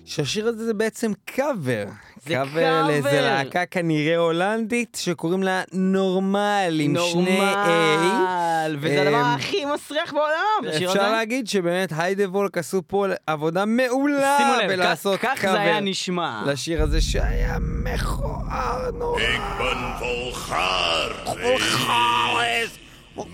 שהשיר 0.04 0.48
הזה 0.48 0.64
זה 0.66 0.74
בעצם 0.74 1.12
קאבר. 1.24 1.84
זה 2.26 2.34
קאבר 2.34 2.82
לאיזה 2.86 3.08
קאבר. 3.10 3.20
להקה 3.26 3.66
כנראה 3.66 4.16
הולנדית 4.16 4.96
שקוראים 5.00 5.42
לה 5.42 5.62
נורמל 5.72 6.78
עם 6.80 6.96
שני 7.12 7.40
A. 7.40 7.42
נורמל, 7.42 8.76
וזה 8.80 9.02
הדבר 9.02 9.20
אמ, 9.20 9.24
הכי 9.26 9.64
מסריח 9.74 10.12
בעולם, 10.12 10.74
השיר 10.74 10.90
הזה. 10.90 10.98
אפשר 11.00 11.12
להגיד 11.12 11.48
שבאמת 11.48 11.92
היידה 11.96 12.30
וולק 12.30 12.58
עשו 12.58 12.82
פה 12.86 13.06
עבודה 13.26 13.64
מעולה 13.64 14.36
שימו 14.38 14.52
לב, 14.62 14.68
בלעשות 14.68 15.20
כך- 15.20 15.32
כך 15.36 15.42
זה 15.42 15.60
היה 15.60 15.72
קאבר 15.74 15.84
נשמע. 15.84 16.42
לשיר 16.46 16.82
הזה 16.82 17.00
שהיה 17.00 17.56
מכוער 17.60 18.90
נורא. 18.98 19.20
Ik 19.20 19.24
ben 19.60 20.00
Bulgarisch. 20.00 21.30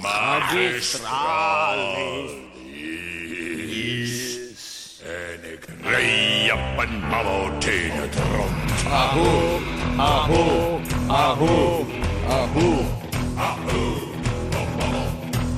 Magistralis. 0.03 2.31
레이아빤 5.83 7.01
마모티는 7.11 8.11
드론트 8.11 8.89
아후 8.89 9.61
아후 9.99 10.81
아후 11.09 11.87
아후 12.29 12.87
아후 13.37 13.65
아후 14.55 14.97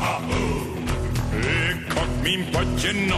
아후 0.00 0.41
markende 2.22 3.12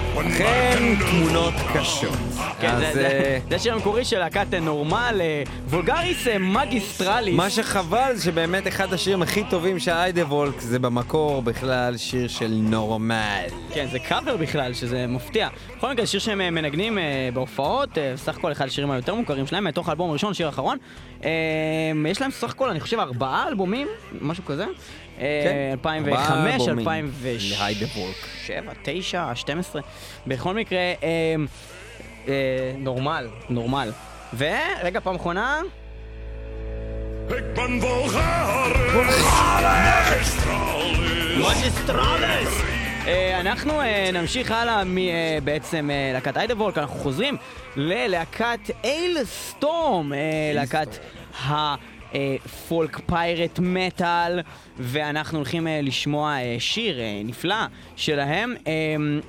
תמונות 1.11 1.55
voetbal. 1.55 1.79
קשות. 1.79 2.13
כן, 2.61 2.69
אז, 2.71 2.81
זה- 2.81 2.93
זה- 2.93 3.07
אה, 3.09 3.39
זה 3.51 3.57
השיר 3.57 3.75
המקורי 3.75 4.05
של 4.05 4.19
להקת 4.19 4.55
נורמל, 4.55 5.21
אה, 5.21 5.43
וולגריס 5.69 6.29
אה, 6.29 6.39
מגיסטרליס. 6.39 7.35
מה 7.37 7.51
שחבל 7.51 8.13
זה 8.15 8.25
שבאמת 8.25 8.69
אחד 8.69 8.93
השירים 8.93 9.23
הכי 9.23 9.43
טובים 9.51 9.79
של 9.79 9.91
היידה 9.93 10.25
וולק 10.27 10.61
זה 10.61 10.79
במקור 10.79 11.43
בכלל 11.43 11.97
שיר 11.97 12.29
של 12.29 12.51
נורמל. 12.51 13.45
כן, 13.75 13.87
זה 13.93 13.99
קאבר 13.99 14.37
בכלל, 14.37 14.75
שזה 14.75 15.07
מפתיע. 15.07 15.49
בכל 15.77 15.93
מקרה, 15.93 16.07
שיר 16.07 16.21
שהם 16.21 16.55
מנגנים 16.55 16.99
בהופעות, 17.35 17.89
סך 18.17 18.37
הכל 18.39 18.53
אחד 18.53 18.67
השירים 18.67 18.91
היותר 18.91 19.15
מוכרים 19.15 19.47
שלהם, 19.47 19.65
מתוך 19.65 19.89
האלבום 19.89 20.11
הראשון, 20.11 20.35
שיר 20.35 20.49
אחרון. 20.49 20.79
יש 22.07 22.21
להם 22.21 22.31
סך 22.31 22.51
הכל, 22.51 22.71
אני 22.71 22.81
חושב, 22.81 22.99
ארבעה 22.99 23.49
אלבומים, 23.49 23.89
משהו 24.21 24.45
כזה. 24.45 24.65
אה, 25.21 25.41
כן, 25.45 25.69
2005, 25.73 26.13
ארבעה 26.19 26.55
אלבומים 26.55 26.79
2007, 26.79 27.59
להיידה 27.59 27.87
וולק. 27.97 28.17
9, 28.83 29.35
12. 29.35 29.83
בכל 30.27 30.55
מקרה, 30.55 30.79
אה, 30.79 30.95
אה, 32.29 32.35
נורמל, 32.79 33.29
נורמל. 33.51 33.93
ורגע, 34.37 35.01
פעם 35.01 35.15
אחרונה, 35.15 35.61
Ik 37.29 37.57
ben 37.57 37.81
Bulgarisch. 37.81 38.93
Magistralis. 39.85 40.95
מג'יסטרלס! 41.39 42.61
אה, 43.07 43.41
אנחנו 43.41 43.81
אה, 43.81 44.11
נמשיך 44.13 44.51
הלאה 44.51 44.83
מבעצם 44.87 45.91
להקת 46.15 46.37
Heidevolk, 46.37 46.79
אנחנו 46.79 46.99
חוזרים 46.99 47.37
ללהקת 47.77 48.59
Alestorm, 48.85 50.13
אה, 50.13 50.19
להקת 50.55 50.89
ה 52.15 52.32
folk 52.32 53.01
pirate 53.07 53.59
metal, 53.63 54.41
ואנחנו 54.79 55.39
הולכים 55.39 55.67
אה, 55.69 55.81
לשמוע 55.83 56.37
אה, 56.37 56.57
שיר 56.59 57.01
אה, 57.01 57.23
נפלא 57.25 57.55
שלהם, 57.97 58.55
אה, 58.67 58.73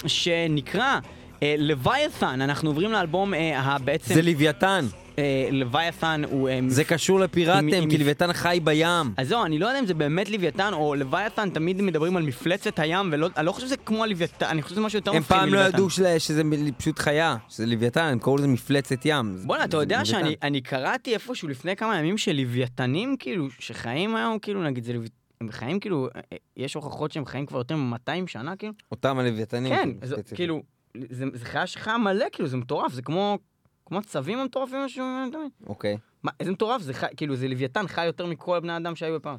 שנקרא 0.07 0.99
אה, 1.43 1.55
Leviathan, 1.57 2.41
אנחנו 2.41 2.69
עוברים 2.69 2.91
לאלבום 2.91 3.33
אה, 3.33 3.59
הבעצם, 3.59 4.13
זה 4.13 4.21
לוויתן, 4.21 4.85
אה, 4.93 5.04
Leviathan 5.51 6.21
הוא... 6.31 6.49
אה, 6.49 6.59
זה 6.67 6.83
קשור 6.83 7.19
עם- 7.23 7.89
כי 7.89 7.97
לוויתן 7.97 8.33
חי 8.33 8.59
בים. 8.63 9.13
אז 9.17 9.27
זהו, 9.27 9.45
אני 9.45 9.59
לא 9.59 9.65
יודע 9.67 9.79
אם 9.79 9.85
זה 9.85 9.93
באמת 9.93 10.29
לוויתן 10.29 10.73
או 10.73 10.95
לוויתן, 10.95 11.49
תמיד 11.49 11.81
מדברים 11.81 12.17
על 12.17 12.23
מפלצת 12.23 12.79
הים, 12.79 13.09
ולא, 13.11 13.29
אני 13.37 13.45
לא 13.45 13.51
חושב 13.51 13.67
שזה 13.67 13.77
כמו 13.77 14.03
הלוויתן, 14.03 14.45
אני 14.45 14.61
חושב 14.61 14.75
שזה 14.75 14.81
משהו 14.81 14.99
יותר 14.99 15.11
הם 15.11 15.17
מפחיד 15.17 15.37
פעם 15.37 15.49
לא 15.49 15.51
מלוויתן. 15.57 15.77
ידעו 15.77 15.89
שזה 16.19 16.41
פשוט 16.77 16.99
חיה, 16.99 17.37
שזה 17.49 17.65
לוויתן, 17.65 18.01
הם 18.03 18.19
קראו 18.19 18.37
לזה 18.37 18.47
מפלצת 18.47 18.99
ים. 19.05 19.37
בואנה, 19.45 19.63
אתה 19.63 19.77
יודע. 19.77 20.05
שאני 20.05 20.35
אני 20.41 20.61
קראתי 20.61 21.13
איפשהו 21.13 21.47
לפני 21.47 21.75
כמה 21.75 21.99
ימים 21.99 22.17
שלוויתנים, 22.17 23.15
כאילו, 23.19 23.47
שחיים 23.59 24.15
היום, 24.15 24.39
כאילו, 24.39 24.63
נגיד, 24.63 24.83
זה 24.83 24.93
לוויתן... 24.93 25.15
הם 25.41 25.51
חיים 25.51 25.79
כאילו, 25.79 26.07
אה, 26.15 26.21
אה, 26.33 26.37
יש 26.57 26.73
הוכחות 26.73 27.11
שהם 27.11 27.25
חיים 27.25 27.45
כבר 27.45 27.57
יותר 27.57 27.75
מ-200 27.75 28.27
שנה, 28.27 28.55
כאילו? 28.55 28.73
אותם 28.91 29.19
הלוויתנים. 29.19 29.73
כן, 29.75 29.89
כאילו. 29.99 30.35
כאילו, 30.35 30.63
זה, 31.09 31.25
זה 31.33 31.45
חיה 31.45 31.67
שחיה 31.67 31.97
מלא, 31.97 32.25
כאילו, 32.31 32.49
זה 32.49 32.57
מטורף, 32.57 32.93
זה 32.93 33.01
כמו, 33.01 33.37
כמו 33.85 33.97
הצבים 33.99 34.39
המטורפים 34.39 34.89
ששומעים 34.89 35.31
תמיד. 35.31 35.51
אוקיי. 35.67 35.97
מה, 36.23 36.31
איזה 36.39 36.51
מטורף, 36.51 36.81
זה 36.81 36.93
חי, 36.93 37.05
כאילו, 37.17 37.35
זה 37.35 37.47
לוויתן 37.47 37.87
חי 37.87 38.05
יותר 38.05 38.25
מכל 38.25 38.59
בני 38.59 38.77
אדם 38.77 38.95
שהיו 38.95 39.21
פעם. 39.21 39.37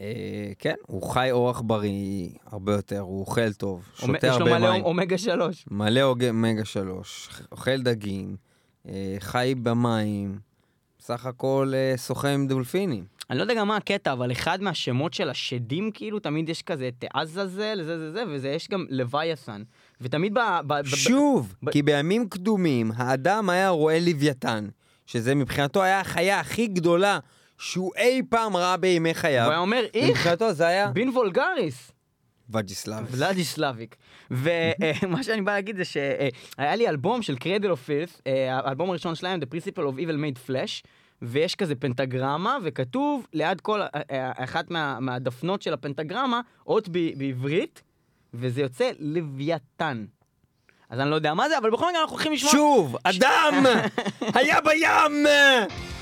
אה, 0.00 0.06
כן, 0.58 0.74
הוא 0.86 1.02
חי 1.02 1.28
אורח 1.30 1.60
בריא 1.60 2.28
הרבה 2.46 2.72
יותר, 2.72 2.98
הוא 3.00 3.20
אוכל 3.20 3.52
טוב, 3.52 3.88
יש 3.94 4.00
שותה 4.00 4.26
לו 4.26 4.32
הרבה 4.32 4.58
מלא 4.58 4.70
מים. 4.72 4.84
אומגה 4.84 5.18
3. 5.18 5.64
מלא 5.70 6.02
אוג- 6.02 6.24
אומגה 6.24 6.64
שלוש, 6.64 7.28
אוכל 7.52 7.82
דגים, 7.82 8.36
אה, 8.88 9.16
חי 9.18 9.54
במים, 9.62 10.38
סך 11.00 11.26
הכל 11.26 11.72
אה, 11.74 11.98
שוחה 11.98 12.28
עם 12.34 12.46
דולפינים. 12.46 13.04
אני 13.30 13.38
לא 13.38 13.42
יודע 13.42 13.54
גם 13.54 13.68
מה 13.68 13.76
הקטע, 13.76 14.12
אבל 14.12 14.32
אחד 14.32 14.62
מהשמות 14.62 15.14
של 15.14 15.30
השדים, 15.30 15.90
כאילו, 15.94 16.18
תמיד 16.18 16.48
יש 16.48 16.62
כזה 16.62 16.88
את 16.88 17.04
עזאזל, 17.14 17.78
זה 17.82 17.98
זה 17.98 18.12
זה, 18.12 18.24
וזה 18.28 18.48
יש 18.48 18.68
גם 18.68 18.86
לווית'ן. 18.90 19.62
ותמיד 20.00 20.34
ב... 20.34 20.38
ב, 20.66 20.74
ב 20.80 20.84
שוב, 20.86 21.54
ב- 21.62 21.70
כי 21.70 21.82
בימים 21.82 22.28
קדומים 22.28 22.90
האדם 22.96 23.50
היה 23.50 23.68
רואה 23.68 23.98
לוויתן, 24.00 24.68
שזה 25.06 25.34
מבחינתו 25.34 25.82
היה 25.82 26.00
החיה 26.00 26.40
הכי 26.40 26.66
גדולה 26.66 27.18
שהוא 27.58 27.92
אי 27.96 28.22
פעם 28.28 28.56
ראה 28.56 28.76
בימי 28.76 29.14
חייו. 29.14 29.44
הוא 29.44 29.50
היה 29.50 29.60
אומר, 29.60 29.84
איך, 29.94 30.10
מבחינתו 30.10 30.52
זה 30.52 30.66
היה 30.66 30.90
בין 30.90 31.08
וולגריס. 31.08 31.90
וג'יסלב. 32.50 33.06
ולדיסלביק. 33.10 33.96
ומה 34.30 35.22
שאני 35.22 35.42
בא 35.42 35.52
להגיד 35.52 35.76
זה 35.76 35.84
שהיה 35.84 36.76
לי 36.76 36.88
אלבום 36.88 37.22
של 37.22 37.36
Cradle 37.36 37.70
of 37.70 37.82
Filth, 37.82 38.22
האלבום 38.50 38.90
הראשון 38.90 39.14
שלהם, 39.14 39.40
The 39.40 39.54
Principle 39.54 39.78
of 39.80 39.98
Evil 39.98 40.16
Made 40.16 40.50
Flesh, 40.50 40.82
ויש 41.22 41.54
כזה 41.54 41.74
פנטגרמה, 41.74 42.58
וכתוב 42.64 43.26
ליד 43.32 43.60
כל, 43.60 43.82
אה, 43.82 43.88
אה, 44.10 44.32
אחת 44.44 44.70
מה- 44.70 45.00
מהדפנות 45.00 45.62
של 45.62 45.72
הפנטגרמה, 45.72 46.40
אות 46.66 46.88
בעברית, 47.16 47.82
וזה 48.34 48.60
יוצא 48.60 48.90
לוויתן. 48.98 50.04
אז 50.90 51.00
אני 51.00 51.10
לא 51.10 51.14
יודע 51.14 51.34
מה 51.34 51.48
זה, 51.48 51.58
אבל 51.58 51.70
בכל 51.70 51.88
מקרה 51.88 52.00
אנחנו 52.00 52.16
הולכים 52.16 52.32
לשמוע... 52.32 52.52
שוב, 52.52 52.96
אדם 53.04 53.66
היה 54.34 54.60
בים, 54.60 55.26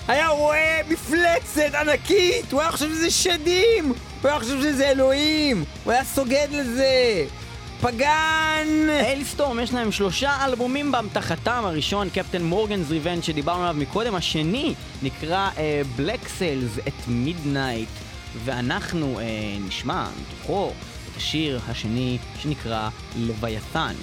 היה 0.09 0.29
רואה 0.29 0.81
מפלצת 0.89 1.75
ענקית, 1.81 2.53
הוא 2.53 2.61
היה 2.61 2.73
חושב 2.73 2.89
שזה 2.89 3.11
שדים, 3.11 3.89
הוא 3.89 4.29
היה 4.31 4.39
חושב 4.39 4.61
שזה 4.61 4.91
אלוהים, 4.91 5.65
הוא 5.85 5.93
היה 5.93 6.05
סוגד 6.05 6.49
לזה. 6.53 7.25
Pagan! 7.81 8.67
Alestorm 8.89 9.61
יש 9.61 9.73
להם 9.73 9.93
שלושה 9.93 10.45
אלבומים 10.45 10.93
באמתחתם, 10.93 11.63
הראשון 11.65 12.09
Captain 12.11 12.43
Morgan's 12.43 12.91
Revenge 12.91 13.25
שדיברנו 13.25 13.63
עליו 13.63 13.75
מקודם, 13.75 14.15
השני 14.15 14.75
נקרא 15.03 15.51
Black 15.97 16.29
Sails 16.29 16.79
at 16.79 17.09
Midnight, 17.09 17.89
ואנחנו 18.45 19.19
uh, 19.19 19.23
נשמע 19.67 20.07
מתוכו 20.21 20.73
את 21.13 21.17
השיר 21.17 21.61
השני 21.69 22.19
שנקרא 22.39 22.89
לוויתן. 23.17 23.95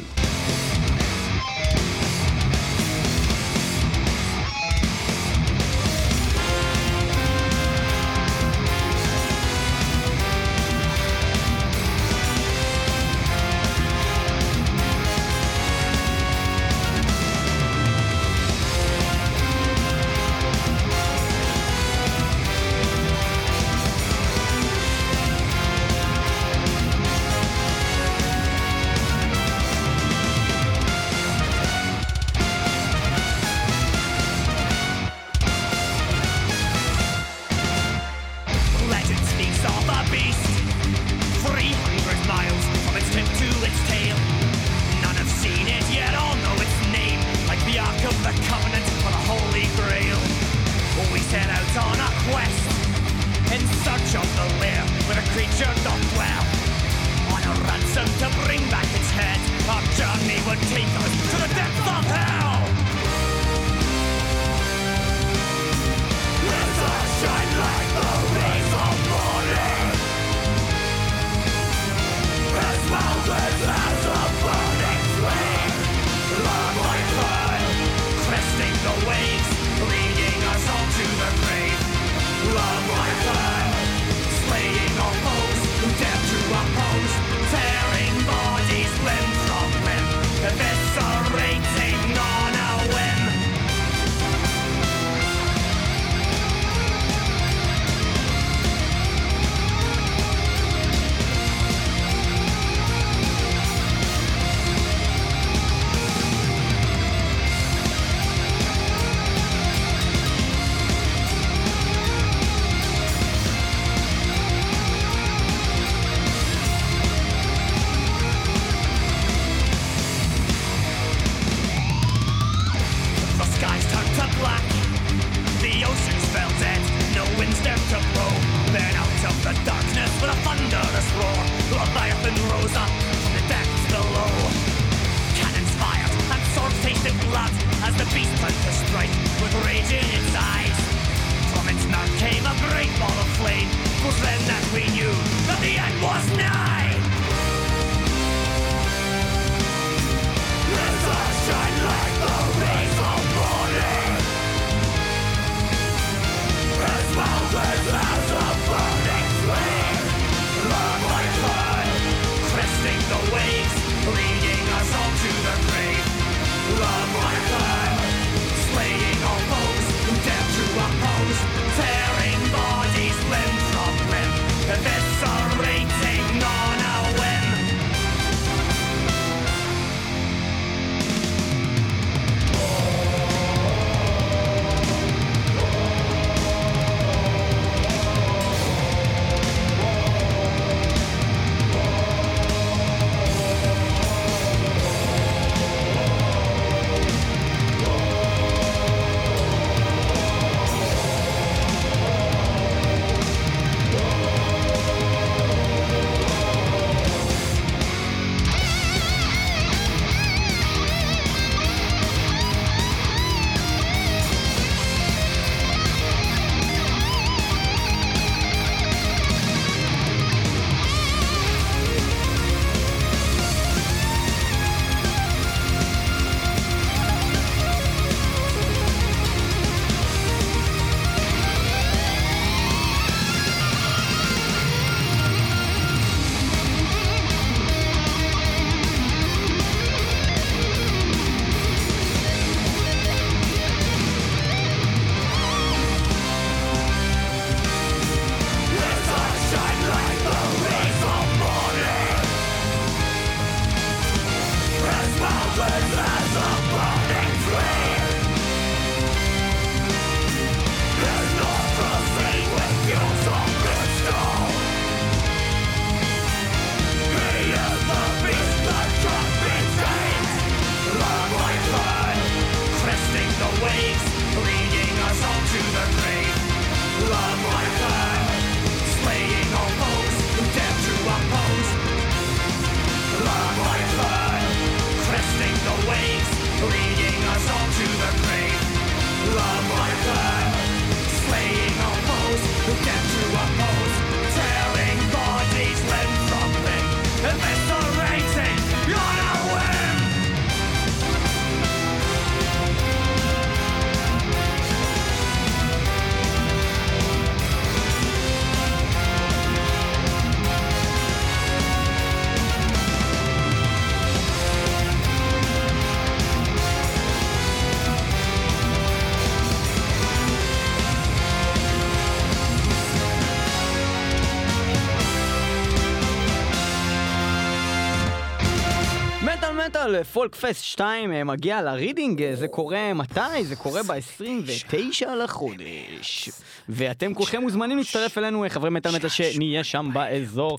אבל 329.90 330.04
Folk 330.04 330.36
Fest 330.36 330.64
2 330.64 331.28
מגיע 331.28 331.62
לרידינג, 331.62 332.24
אה, 332.24 332.36
זה 332.36 332.48
קורה 332.48 332.94
מתי? 332.94 333.44
זה 333.44 333.56
קורה 333.56 333.84
ב-29 333.84 335.08
לחודש. 335.24 336.30
ואתם 336.70 337.14
כולכם 337.14 337.42
מוזמנים 337.42 337.78
להצטרף 337.78 338.18
אלינו, 338.18 338.44
אה, 338.44 338.50
חברי 338.50 338.70
מטר 338.70 338.92
מטר 338.96 339.08
שנהיה 339.08 339.64
שם 339.64 339.90
באזור. 339.94 340.58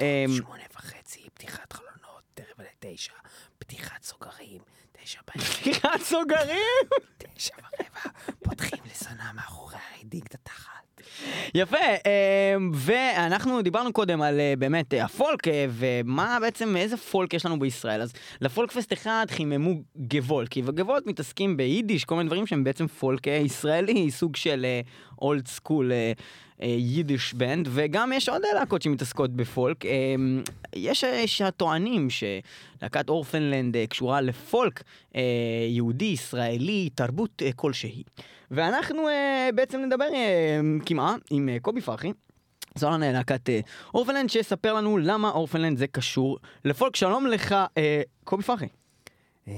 אה, 0.00 0.24
שמונה 0.36 0.62
וחצי, 0.76 1.20
פתיחת 1.34 1.72
חלונות, 1.72 2.22
תכף 2.34 2.60
עד 2.60 2.66
תשע, 2.80 3.12
פתיחת 3.58 4.02
סוגרים, 4.02 4.60
תשע 4.92 5.20
בערב. 5.26 5.46
פתיחת 5.48 6.00
סוגרים? 6.00 6.86
תשע 7.18 7.54
ורבע, 7.56 8.18
פותחים 8.44 8.78
לזונה 8.90 9.30
מאחורי 9.34 9.76
הרידינג, 9.94 10.24
אתה 10.28 10.52
יפה, 11.54 11.76
אמ, 12.56 12.70
ואנחנו 12.74 13.62
דיברנו 13.62 13.92
קודם 13.92 14.22
על 14.22 14.40
אה, 14.40 14.54
באמת 14.58 14.94
אה, 14.94 15.04
הפולק, 15.04 15.48
אה, 15.48 15.66
ומה 15.70 16.38
בעצם, 16.40 16.76
איזה 16.76 16.96
פולק 16.96 17.34
יש 17.34 17.46
לנו 17.46 17.58
בישראל. 17.58 18.02
אז 18.02 18.12
ל 18.40 18.46
Folk 18.46 18.69
Fest 18.69 18.92
אחד 18.92 19.26
חיממו 19.30 19.74
Gevolt, 19.96 20.62
ו 20.64 20.70
Gevolt 20.70 21.06
מתעסקים 21.06 21.56
ביידיש, 21.56 22.04
כל 22.04 22.14
מיני 22.14 22.26
דברים 22.26 22.46
שהם 22.46 22.64
בעצם 22.64 22.86
פולק 22.86 23.26
ישראלי, 23.26 24.10
סוג 24.10 24.36
של 24.36 24.66
old 25.22 25.48
school. 25.48 25.92
Uh, 25.92 26.20
Yiddish 26.60 27.34
band, 27.34 27.68
וגם 27.70 28.12
יש 28.12 28.28
עוד 28.28 28.42
להקות 28.54 28.82
שמתעסקות 28.82 29.30
בפולק. 29.30 29.86
אה, 29.86 30.14
יש 30.74 31.04
אה, 31.04 31.26
שטוענים 31.26 32.08
שלהקת 32.10 33.08
Orphaned 33.08 33.53
Land 33.53 33.76
אה, 33.76 33.86
קשורה 33.86 34.20
לפולק 34.20 34.82
אה, 35.16 35.22
יהודי, 35.68 36.04
ישראלי, 36.04 36.90
תרבות 36.94 37.42
אה, 37.42 37.52
כלשהי. 37.52 38.02
ואנחנו 38.50 39.08
אה, 39.08 39.48
בעצם 39.54 39.80
נדבר 39.80 40.08
אה, 40.14 40.60
כמעט 40.86 41.20
עם 41.30 41.48
אה, 41.48 41.56
קובי 41.62 41.80
פרחי. 41.80 42.12
זו 42.74 42.90
לנו 42.90 43.12
להקת 43.12 43.50
אה, 43.50 43.60
אורפנלנד, 43.94 44.30
שיספר 44.30 44.74
לנו 44.74 44.98
למה 44.98 45.30
אורפנלנד 45.30 45.78
זה 45.78 45.86
קשור 45.86 46.38
לפולק. 46.64 46.96
שלום 46.96 47.26
לך, 47.26 47.54
אה, 47.78 48.02
קובי 48.24 48.42
פרחי. 48.42 48.66
אה, 49.48 49.54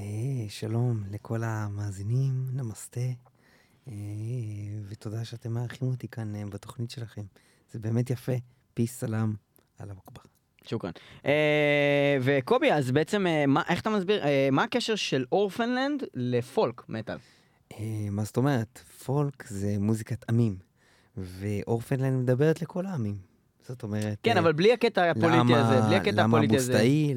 שלום 0.48 1.02
לכל 1.10 1.40
המאזינים, 1.44 2.32
נמסטה, 2.52 3.00
אה, 3.00 3.12
ותודה 4.88 5.24
שאתם 5.24 5.52
מארחים 5.52 5.88
אותי 5.88 6.08
כאן 6.08 6.34
אה, 6.34 6.42
בתוכנית 6.50 6.90
שלכם. 6.90 7.22
זה 7.72 7.78
באמת 7.78 8.10
יפה. 8.10 8.32
פיס 8.74 9.00
סלאם 9.00 9.32
על 9.78 9.90
אכבר. 9.90 10.22
שוכרן. 10.64 10.90
אה, 11.26 12.18
וקובי, 12.20 12.72
אז 12.72 12.90
בעצם, 12.90 13.26
אה, 13.26 13.46
מה, 13.46 13.62
איך 13.68 13.80
אתה 13.80 13.90
מסביר, 13.90 14.24
אה, 14.24 14.48
מה 14.52 14.62
הקשר 14.62 14.94
של 14.94 15.24
אורפנלנד 15.32 16.02
לפולק 16.14 16.82
מטאל? 16.88 17.16
אה, 17.72 18.08
מה 18.10 18.24
זאת 18.24 18.36
אומרת? 18.36 18.78
פולק 18.78 19.46
זה 19.46 19.76
מוזיקת 19.78 20.30
עמים, 20.30 20.58
ואורפנלנד 21.16 22.22
מדברת 22.22 22.62
לכל 22.62 22.86
העמים. 22.86 23.27
זאת 23.68 23.82
אומרת... 23.82 24.18
כן, 24.22 24.34
אה, 24.34 24.38
אבל 24.38 24.52
בלי 24.52 24.72
הקטע 24.72 25.10
הפוליטי 25.10 25.54
הזה, 25.54 25.80
בלי 25.80 25.96
הקטע 25.96 26.24
הפוליטי 26.24 26.56
הזה. 26.56 26.72
לעם 26.72 26.84
המוסטאי, 26.84 27.14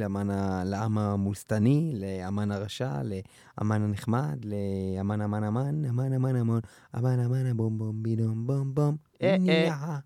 לעם 0.65 0.97
המולסטני, 0.97 1.93
לאמן 1.95 2.51
הרשע, 2.51 2.91
לאמן 3.03 3.81
הנחמד, 3.81 4.45
לאמן 4.45 5.21
אמן 5.21 5.43
אמן, 5.43 5.85
אמן 5.85 6.13
אמן 6.13 6.35
אמן, 6.35 6.59
אמן 6.97 7.19
אמן 7.19 7.57
בום 7.57 7.77
בום 7.77 8.03
בידום 8.03 8.47
בום 8.47 8.73
בום. 8.73 8.95
אה, 9.21 9.31
אה. 9.31 9.37
ניאה. 9.37 9.97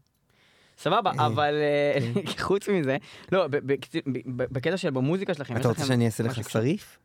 סבבה, 0.77 1.11
אה, 1.19 1.25
אבל 1.25 1.53
אה, 1.53 2.21
חוץ 2.47 2.69
מזה, 2.69 2.97
לא, 3.31 3.47
בקטע 4.27 4.77
של 4.77 4.89
במוזיקה 4.89 5.33
שלכם, 5.33 5.57
אתה 5.57 5.67
רוצה 5.67 5.85
שאני 5.85 6.05
אעשה 6.05 6.23
לך 6.23 6.49
שריף? 6.49 6.97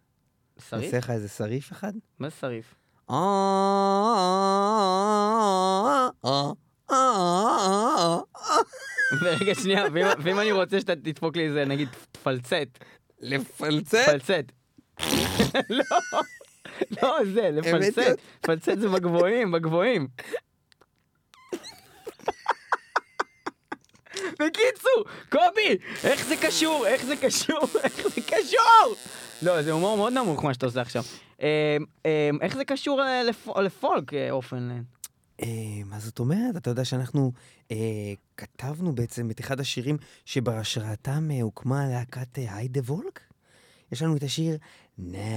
שריף? 0.68 0.84
אעשה 0.84 0.98
לך 0.98 1.10
איזה 1.10 1.28
שריף 1.28 1.72
אחד? 1.72 1.92
מה 2.18 2.28
זה 2.28 2.34
שריף? 2.40 2.74
ורגע, 9.22 9.54
שנייה, 9.54 9.84
ואם- 10.24 10.38
אני 10.38 10.52
רוצה 10.52 10.80
שאתה 10.80 10.96
תדפוק 10.96 11.36
לי 11.36 11.46
איזה, 11.46 11.64
נגיד, 11.64 11.88
תפלצט. 12.12 12.78
לפלצט? 13.20 13.94
תפלצט. 13.94 14.52
לא, 15.70 15.82
לא 17.02 17.18
זה, 17.34 17.50
לפלצט. 17.52 18.18
לפלצט 18.44 18.78
זה 18.78 18.88
בגבוהים, 18.88 19.52
בגבוהים. 19.52 20.06
בקיצור, 24.14 25.04
קובי, 25.30 25.76
איך 26.04 26.24
זה 26.26 26.36
קשור? 26.36 26.86
איך 26.86 27.04
זה 27.04 27.16
קשור? 27.16 27.58
איך 27.84 28.08
זה 28.08 28.20
קשור? 28.20 28.94
לא, 29.42 29.62
זה 29.62 29.72
הומור 29.72 29.96
מאוד 29.96 30.12
נמוך 30.12 30.44
מה 30.44 30.54
שאתה 30.54 30.66
עושה 30.66 30.80
עכשיו. 30.80 31.02
אה, 31.42 31.76
אה, 32.06 32.30
איך 32.40 32.56
זה 32.56 32.64
קשור 32.64 33.02
אה, 33.02 33.22
לפ- 33.22 33.56
לפולק, 33.62 34.04
אופנלנד? 34.30 34.84
אה, 35.42 35.46
מה 35.86 36.00
זאת 36.00 36.18
אומרת? 36.18 36.56
אתה 36.56 36.70
יודע 36.70 36.84
שאנחנו 36.84 37.32
אה, 37.70 37.76
כתבנו 38.36 38.94
בעצם 38.94 39.30
את 39.30 39.40
אחד 39.40 39.60
השירים 39.60 39.96
שבהשראתם 40.24 41.30
אה, 41.30 41.42
הוקמה 41.42 41.88
להקת 41.88 42.38
אה, 42.38 42.56
היידה 42.56 42.80
וולק? 42.80 43.20
יש 43.92 44.02
לנו 44.02 44.16
את 44.16 44.22
השיר 44.22 44.56
נהלנניה 44.98 45.32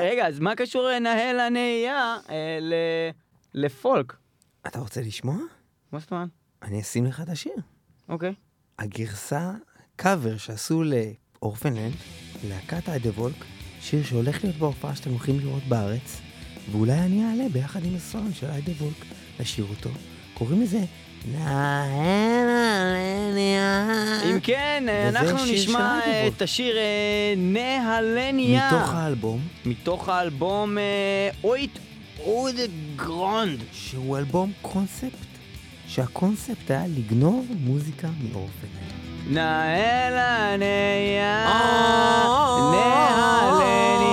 רגע, 0.00 0.26
אז 0.26 0.40
מה 0.40 0.54
קשור 0.54 0.88
אה, 2.30 2.58
ל- 2.60 2.74
לפולק? 3.54 4.16
אתה 4.66 4.78
רוצה 4.78 5.00
לשמוע? 5.00 5.36
מה 5.92 5.98
זאת 5.98 6.12
אומרת? 6.12 6.28
אני 6.66 6.80
אשים 6.80 7.06
לך 7.06 7.20
את 7.20 7.28
השיר. 7.28 7.56
אוקיי. 8.08 8.34
הגרסה, 8.78 9.50
קאבר 9.96 10.36
שעשו 10.36 10.82
לאורפנלנד, 10.82 11.94
להקת 12.48 12.88
היידה 12.88 13.10
וולק, 13.10 13.44
שיר 13.80 14.04
שהולך 14.04 14.44
להיות 14.44 14.56
בהופעה 14.56 14.96
שאתם 14.96 15.10
הולכים 15.10 15.40
לראות 15.40 15.62
בארץ, 15.62 16.20
ואולי 16.70 16.98
אני 16.98 17.24
אעלה 17.24 17.48
ביחד 17.52 17.84
עם 17.84 17.94
הסרן 17.94 18.32
של 18.32 18.50
היידה 18.50 18.72
וולק 18.78 19.04
לשיר 19.40 19.66
אותו. 19.70 19.90
קוראים 20.34 20.62
לזה. 20.62 20.80
אם 24.30 24.40
כן, 24.42 24.84
אנחנו 25.08 25.44
נשמע. 25.52 26.00
את 26.28 26.42
השיר 26.42 26.76
אה, 26.76 27.34
נהלניה. 27.36 28.70
מתוך 28.72 28.94
האלבום, 28.94 29.40
מתוך 29.64 30.08
האלבום 30.08 30.78
אה, 30.78 31.30
אויט 31.44 31.78
אוד 32.18 32.54
גרונד. 32.96 33.58
שהוא 33.72 34.18
אלבום 34.18 34.52
קונספט, 34.62 35.35
שהקונספט 35.96 36.70
היה 36.70 36.84
לגנוב 36.86 37.46
מוזיקה 37.60 38.08
מאורפנלנד. 38.22 38.92
נהלניה. 39.30 40.66
אה, 41.46 42.70
נהלניה. 42.72 44.05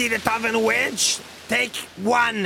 Nancy 0.00 0.14
the 0.14 0.28
Tavern 0.28 0.56
Wench, 0.56 1.20
take 1.48 1.72
one. 2.02 2.42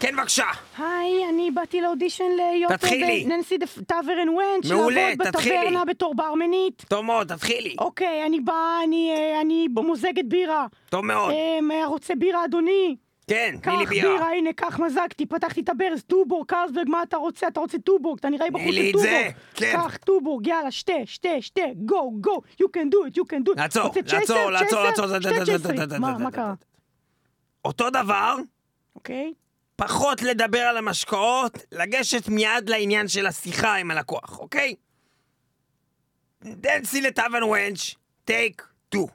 כן, 0.00 0.16
בבקשה. 0.16 0.44
היי, 0.78 1.28
אני 1.28 1.50
באתי 1.50 1.80
לאודישן 1.80 2.24
להיות 2.36 2.72
תתחילי. 2.72 3.24
ב 3.24 3.30
Nancy 3.30 3.58
Tavern 3.86 4.28
Wench, 4.28 4.70
מעולה, 4.70 5.08
לעבוד 5.08 5.30
תתחילי. 5.30 5.56
בטברנה 5.58 5.84
בתור 5.84 6.14
ברמנית. 6.14 6.84
טוב 6.88 7.00
מאוד, 7.04 7.34
תתחילי. 7.34 7.76
אוקיי, 7.78 8.26
אני 8.26 8.40
באה, 8.40 8.80
אני, 8.84 9.10
אה, 9.16 9.40
אני 9.40 9.66
מוזגת 9.76 10.24
בירה. 10.24 10.66
טוב 10.90 11.04
מאוד. 11.04 11.32
אה, 11.70 11.86
רוצה 11.86 12.14
בירה, 12.14 12.44
אדוני? 12.44 12.96
כן, 13.30 13.56
קח 13.62 13.70
תני 13.70 13.78
לי 13.78 13.86
בירה. 13.86 14.14
בירה. 14.14 14.30
הנה, 14.32 14.52
קח 14.52 14.78
מזגתי, 14.78 15.26
פתחתי 15.26 15.60
את 15.60 15.68
הברז, 15.68 16.02
טובורג, 16.02 16.46
קרלסברג, 16.46 16.88
מה 16.88 17.02
אתה 17.02 17.16
רוצה? 17.16 17.48
אתה 17.48 17.60
רוצה 17.60 17.78
טובורג, 17.78 18.18
אתה 18.18 18.28
נראה 18.28 18.44
לי 18.44 18.50
בחור 18.50 18.70
לי 18.70 18.90
של 18.90 18.96
את 18.96 19.02
זה. 19.02 19.28
כן. 19.54 19.72
קח 19.76 19.96
טובורג, 19.96 20.46
יאללה, 20.46 20.70
שתה, 20.70 20.92
שתה, 21.04 21.28
שתה, 21.40 21.60
גו, 21.76 22.12
גו, 22.20 22.40
you 22.62 22.66
can 22.76 22.86
do 22.92 23.10
it, 23.10 23.18
you 23.18 23.24
can 23.24 23.48
do 23.48 23.52
it. 23.52 23.56
לעצור, 23.56 23.90
לעצור? 24.12 24.50
לעצור? 24.50 25.06
לעצור, 25.06 25.06
מה, 25.98 26.18
מה 26.18 26.30
קרה? 26.30 26.54
אותו 27.64 27.90
דבר, 27.90 28.36
אוקיי. 28.96 29.32
פחות 29.76 30.22
לדבר 30.22 30.60
על 30.60 30.76
המשקאות, 30.76 31.58
לגשת 31.72 32.28
מיד 32.28 32.68
לעניין 32.68 33.08
של 33.08 33.26
השיחה 33.26 33.74
עם 33.74 33.90
הלקוח, 33.90 34.38
אוקיי? 34.38 34.74
Nancy 36.42 37.00
the 37.00 37.14
Tavern 37.14 37.42
Wench, 37.42 37.94
take 38.24 38.66
two. 38.88 39.06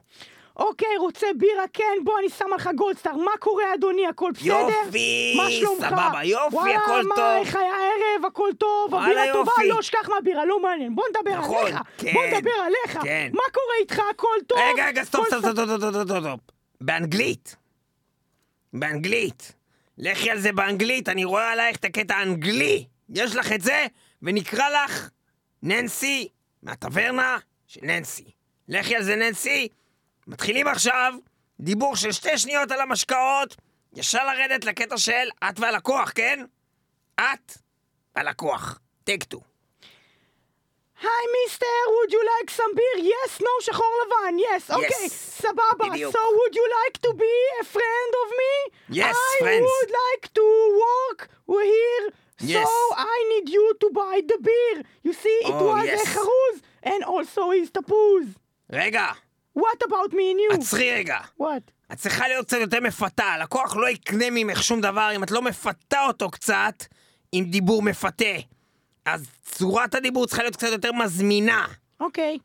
אוקיי, 0.56 0.96
רוצה 0.98 1.26
בירה? 1.36 1.64
כן, 1.72 1.92
בוא, 2.04 2.18
אני 2.18 2.28
שמה 2.28 2.56
לך 2.56 2.70
גולדסטאר. 2.76 3.16
מה 3.16 3.30
קורה, 3.38 3.74
אדוני? 3.74 4.06
הכל 4.06 4.30
בסדר? 4.34 4.68
יופי, 4.84 5.34
מה 5.36 5.50
שלומך? 5.50 5.86
סבבה, 5.86 6.24
יופי, 6.24 6.56
וואלה, 6.56 6.78
הכל 6.82 7.02
מה, 7.02 7.14
טוב. 7.16 7.24
איך 7.24 7.56
היה 7.56 7.72
הערב? 7.72 8.26
הכל 8.26 8.50
טוב? 8.58 8.92
וואלה, 8.92 9.06
הבירה 9.06 9.32
טובה? 9.32 9.52
יופי. 9.52 9.68
לא, 9.68 9.82
שכח 9.82 10.08
מהבירה, 10.08 10.44
לא 10.44 10.62
מעניין. 10.62 10.94
בוא 10.94 11.04
נדבר 11.10 11.38
נכון, 11.38 11.66
עליך. 11.66 11.78
כן, 11.98 12.12
בוא 12.12 12.22
נדבר 12.26 12.50
עליך. 12.50 12.98
כן. 13.02 13.30
מה 13.32 13.42
קורה 13.52 13.74
איתך? 13.80 14.00
הכל 14.10 14.28
טוב? 14.46 14.58
רגע, 14.58 14.86
רגע, 14.86 15.04
stop, 15.04 15.26
stop, 15.26 15.38
stop, 15.40 15.52
stop, 15.52 15.80
stop, 15.80 16.04
stop, 16.04 16.20
stop. 16.20 16.40
באנגלית. 16.80 17.56
באנגלית. 18.72 19.52
לכי 19.98 20.30
על 20.30 20.38
זה 20.38 20.52
באנגלית, 20.52 21.08
אני 21.08 21.24
רואה 21.24 21.52
עלייך 21.52 21.76
את 21.76 21.84
הקטע 21.84 22.14
האנגלי. 22.16 22.84
יש 23.14 23.36
לך 23.36 23.52
את 23.52 23.60
זה, 23.60 23.86
ונקרא 24.22 24.68
לך 24.68 25.08
ננסי 25.62 26.28
מהטברנה 26.62 27.38
של 27.66 27.80
ננסי. 27.82 28.24
לכי 28.68 28.96
על 28.96 29.02
זה 29.02 29.16
ננסי. 29.16 29.68
מתחילים 30.26 30.68
עכשיו 30.68 31.14
דיבור 31.60 31.96
של 31.96 32.12
שתי 32.12 32.38
שניות 32.38 32.70
על 32.70 32.80
המשקאות, 32.80 33.56
ישר 33.96 34.24
לרדת 34.24 34.64
לקטע 34.64 34.98
של 34.98 35.28
את 35.48 35.60
והלקוח, 35.60 36.12
כן? 36.14 36.44
את 37.20 37.52
והלקוח. 38.16 38.78
Take 39.04 39.24
two. 39.24 39.40
היי 41.00 41.08
מיסטר, 41.42 41.66
would 41.88 42.12
you 42.12 42.22
like 42.32 42.50
some 42.50 42.74
beer? 42.76 43.04
yes, 43.04 43.40
no, 43.40 43.48
שחור 43.60 43.92
לבן, 44.06 44.36
yes, 44.38 44.74
אוקיי, 44.74 45.08
סבבה. 45.08 45.88
בדיוק. 45.90 46.14
So 46.14 46.18
would 46.18 46.54
you 46.54 46.66
like 46.86 46.98
to 47.06 47.12
be 47.14 47.34
a 47.60 47.64
friend 47.64 48.12
of 48.22 48.28
me? 48.40 48.94
Yes, 48.96 49.16
I 49.16 49.38
friends. 49.42 49.62
would 49.66 49.90
like 49.90 50.32
to 50.34 50.46
work 50.84 51.28
here. 51.48 52.12
Yes. 52.40 52.66
So 52.68 52.94
I 52.96 53.16
need 53.32 53.48
you 53.56 53.66
to 53.82 53.88
buy 53.92 54.16
the 54.30 54.38
beer. 54.48 54.82
You 55.04 55.12
see, 55.12 55.38
it 55.48 55.54
Oh, 55.54 55.64
was 55.72 55.84
a 55.84 55.86
yes. 55.86 56.06
חרוז, 56.14 56.56
and 56.84 57.02
also 57.04 57.42
is 57.62 57.70
תפוז. 57.72 58.26
רגע, 58.72 59.06
What 59.58 59.82
about 59.88 60.12
me 60.12 60.24
and 60.32 60.52
you? 60.52 60.54
עצרי 60.60 60.92
רגע. 60.92 61.18
What? 61.40 61.44
את 61.92 61.98
צריכה 61.98 62.28
להיות 62.28 62.46
קצת 62.46 62.56
יותר 62.60 62.80
מפתה, 62.80 63.24
הלקוח 63.24 63.76
לא 63.76 63.88
יקנה 63.90 64.24
ממך 64.30 64.62
שום 64.62 64.80
דבר 64.80 65.10
אם 65.16 65.22
את 65.24 65.30
לא 65.30 65.42
מפתה 65.42 66.04
אותו 66.06 66.30
קצת 66.30 66.84
עם 67.32 67.44
דיבור 67.44 67.82
מפתה. 67.82 68.24
אז 69.04 69.26
צורת 69.44 69.94
הדיבור 69.94 70.26
צריכה 70.26 70.42
להיות 70.42 70.56
קצת 70.56 70.68
יותר 70.72 70.92
מזמינה, 70.92 71.66
אוקיי, 72.00 72.38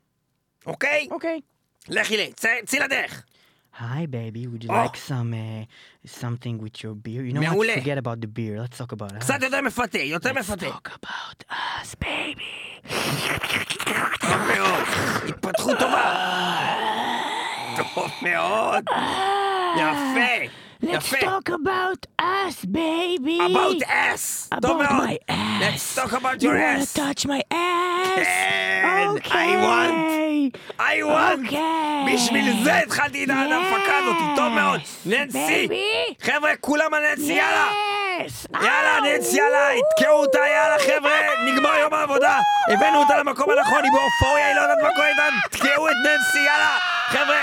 אוקיי? 0.66 1.08
אוקיי. 1.10 1.40
לכי 1.88 2.16
לי, 2.16 2.32
צא- 2.32 2.64
צאי 2.66 2.78
לדרך. 2.78 3.22
Hi, 3.80 4.06
baby. 4.10 4.42
Would 4.50 4.64
you 4.64 4.70
Oh. 4.70 4.84
like 4.84 4.96
some 5.08 5.30
uh, 5.32 5.64
something 6.20 6.56
with 6.64 6.76
your 6.82 6.94
beer? 7.04 7.22
You 7.28 7.32
know 7.34 7.40
מעולה. 7.40 7.74
what? 7.74 7.78
Forget 7.82 7.98
about 8.04 8.18
the 8.20 8.26
beer. 8.26 8.54
Let's 8.64 8.76
talk 8.80 8.92
about 8.92 9.12
us. 9.12 9.18
קצת 9.20 9.42
יותר 9.42 9.60
מפתה, 9.62 9.98
יותר 9.98 10.30
Let's 10.30 10.38
מפתה. 10.38 10.66
talk 10.66 10.88
about 10.88 11.44
us, 11.52 12.04
baby. 12.04 12.88
טוב 14.20 14.40
מאוד, 14.56 14.84
התפתחות 15.28 15.78
טובה. 15.78 16.27
מאוד, 18.22 18.84
יפה. 19.76 20.54
Let's 20.82 20.88
יפה. 21.12 21.16
talk 21.16 21.48
about 21.48 22.06
us, 22.20 22.64
baby. 22.64 23.38
about 23.40 23.82
ass! 23.88 24.48
טוב 24.62 24.80
About 24.80 24.92
מאוד. 24.92 25.08
my 25.08 25.16
ass. 25.28 25.60
Let's 25.60 25.98
talk 25.98 26.12
about 26.12 26.42
You 26.42 26.48
your 26.50 26.54
wanna 26.54 26.82
ass. 26.82 26.92
touch 26.94 27.26
my 27.26 27.40
ass? 27.52 28.16
כן, 28.16 29.06
Okay. 29.16 29.28
I 29.28 29.56
want. 29.66 30.56
I 30.80 31.02
want. 31.02 31.40
אוקיי. 31.44 32.14
בשביל 32.14 32.64
זה 32.64 32.78
התחלתי 32.78 33.24
את 33.24 33.30
ההפקה 33.30 33.96
הזאת, 33.98 34.16
טוב 34.36 34.48
מאוד. 34.52 34.80
ננסי. 35.06 35.68
חבר'ה, 36.22 36.50
כולם 36.60 36.94
על 36.94 37.02
ננסי, 37.10 37.32
יאללה. 37.32 37.68
Yes. 37.70 38.62
יאללה, 38.64 39.00
ננסי, 39.00 39.36
יאללה, 39.36 39.68
יתקעו 39.74 40.14
אותה, 40.20 40.38
יאללה, 40.38 40.76
חבר'ה, 40.78 41.18
נגמר 41.46 41.74
יום 41.80 41.94
העבודה. 41.94 42.38
הבאנו 42.74 42.98
אותה 42.98 43.18
למקום 43.18 43.50
הנכון, 43.50 43.84
היא 43.84 43.92
באופוריה, 43.92 44.46
היא 44.46 44.54
לא 44.56 44.60
יודעת 44.60 44.78
מה 44.82 44.88
קורה 44.94 45.08
איתה, 45.08 45.22
תתקעו 45.50 45.88
את 45.88 45.94
ננסי, 46.04 46.38
יאללה. 46.38 46.78
חבר'ה, 47.08 47.40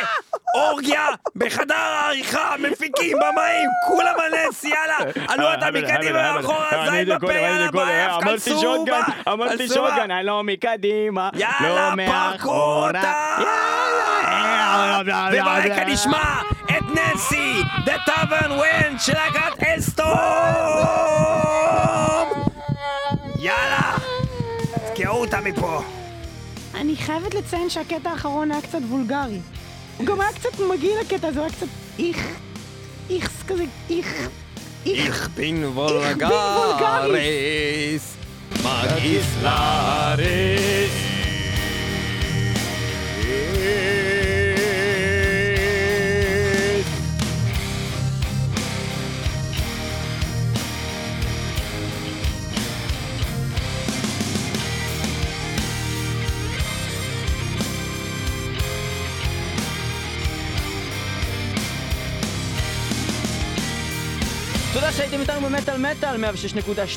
אורגיה 0.55 1.05
בחדר 1.35 1.75
העריכה, 1.75 2.55
מפיקים, 2.59 3.17
במאים, 3.17 3.69
כולם 3.87 4.13
על 4.19 4.31
ננסי, 4.45 4.67
יאללה. 4.69 4.97
עלו 5.27 5.51
אותה 5.53 5.71
מקדימה 5.71 6.33
ואחורה, 6.35 6.89
זין 6.91 7.09
בפה, 7.15 7.33
יאללה, 7.33 7.71
באף, 7.71 8.23
אמרתי 8.23 8.49
שוטגן, 8.61 9.01
אמרתי 9.27 9.67
שוטגן. 9.67 10.11
אני 10.11 10.25
לא 10.25 10.43
מקדימה, 10.43 11.29
לא 11.61 11.95
מאחורה. 11.95 12.91
יאללה! 13.39 15.01
וברקע 15.31 15.85
נשמע 15.85 16.41
את 16.65 16.83
ננסי, 16.95 17.61
The 17.85 18.09
Tavern 18.09 18.49
Wen 18.49 18.99
של 18.99 19.13
להקת 19.13 19.63
אלסטום! 19.63 20.07
יאללה! 23.39 23.97
תקעו 24.93 25.17
אותה 25.21 25.41
מפה. 25.41 25.81
אני 26.75 26.95
חייבת 26.95 27.33
לציין 27.33 27.69
שהקטע 27.69 28.09
האחרון 28.09 28.51
היה 28.51 28.61
קצת 28.61 28.79
וולגרי. 28.89 29.39
הוא 29.97 30.05
גם 30.05 30.21
היה 30.21 30.33
קצת 30.33 30.59
מגעיל 30.59 30.97
הקטע 31.05 31.27
הזה, 31.27 31.39
הוא 31.39 31.47
היה 31.47 31.55
קצת 31.55 31.67
איך, 31.99 32.27
איכס 33.09 33.43
כזה, 33.47 33.63
איך, 33.89 34.29
איך. 34.85 35.29
בין. 35.35 35.63
וולגריס. 35.65 37.15
מגיס 38.63 39.25
לארץ. 39.43 40.91
שהייתם 65.09 65.21
איתנו 65.21 65.41
במטאל 65.49 65.77
מטאל 65.77 66.23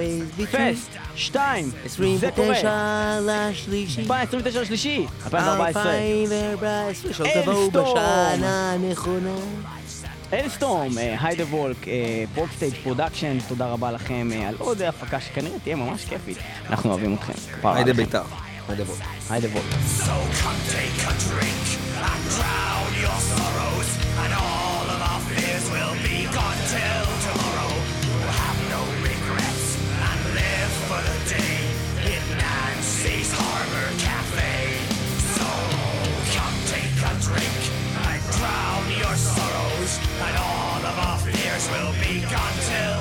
פסט, 0.52 0.86
שתיים, 1.16 1.70
זה 2.16 2.30
קורה. 2.34 2.56
29 2.56 2.70
לשלישי. 3.22 4.02
29 4.10 4.60
לשלישי, 4.60 5.06
I'll 5.06 5.10
2014. 5.34 5.82
find 5.82 5.86
their 6.30 6.56
bright 6.60 7.04
special 7.04 7.24
אין. 7.24 7.48
בשנה 7.72 8.75
הנכונה. 8.84 9.34
אלסטורם, 10.32 10.90
היידה 11.20 11.44
וולק, 11.44 11.76
פרוקסטייג' 12.34 12.74
פרודקשן, 12.82 13.38
תודה 13.48 13.66
רבה 13.66 13.92
לכם 13.92 14.28
אה, 14.32 14.48
על 14.48 14.54
עוד 14.58 14.82
הפקה 14.82 15.20
שכנראה 15.20 15.58
תהיה 15.58 15.76
ממש 15.76 16.04
כיפית. 16.04 16.38
אנחנו 16.70 16.90
אוהבים 16.90 17.14
אתכם. 17.14 17.32
היידה. 17.64 17.92
בית"ר. 17.92 18.22
היידה 18.68 18.84
בוא. 18.84 18.94
היידה 19.30 19.48
וולק. 19.48 19.64
And 24.24 24.32
all 24.32 24.86
of 24.94 25.00
our 25.10 25.20
fears 25.28 25.64
will 25.74 25.94
be 26.08 26.16
gone 26.36 26.60
till 26.72 27.15
and 39.88 40.36
all 40.36 40.84
of 40.84 40.98
our 40.98 41.18
fears 41.18 41.70
will 41.70 41.92
be 42.02 42.20
gone 42.22 42.56
till 42.66 42.95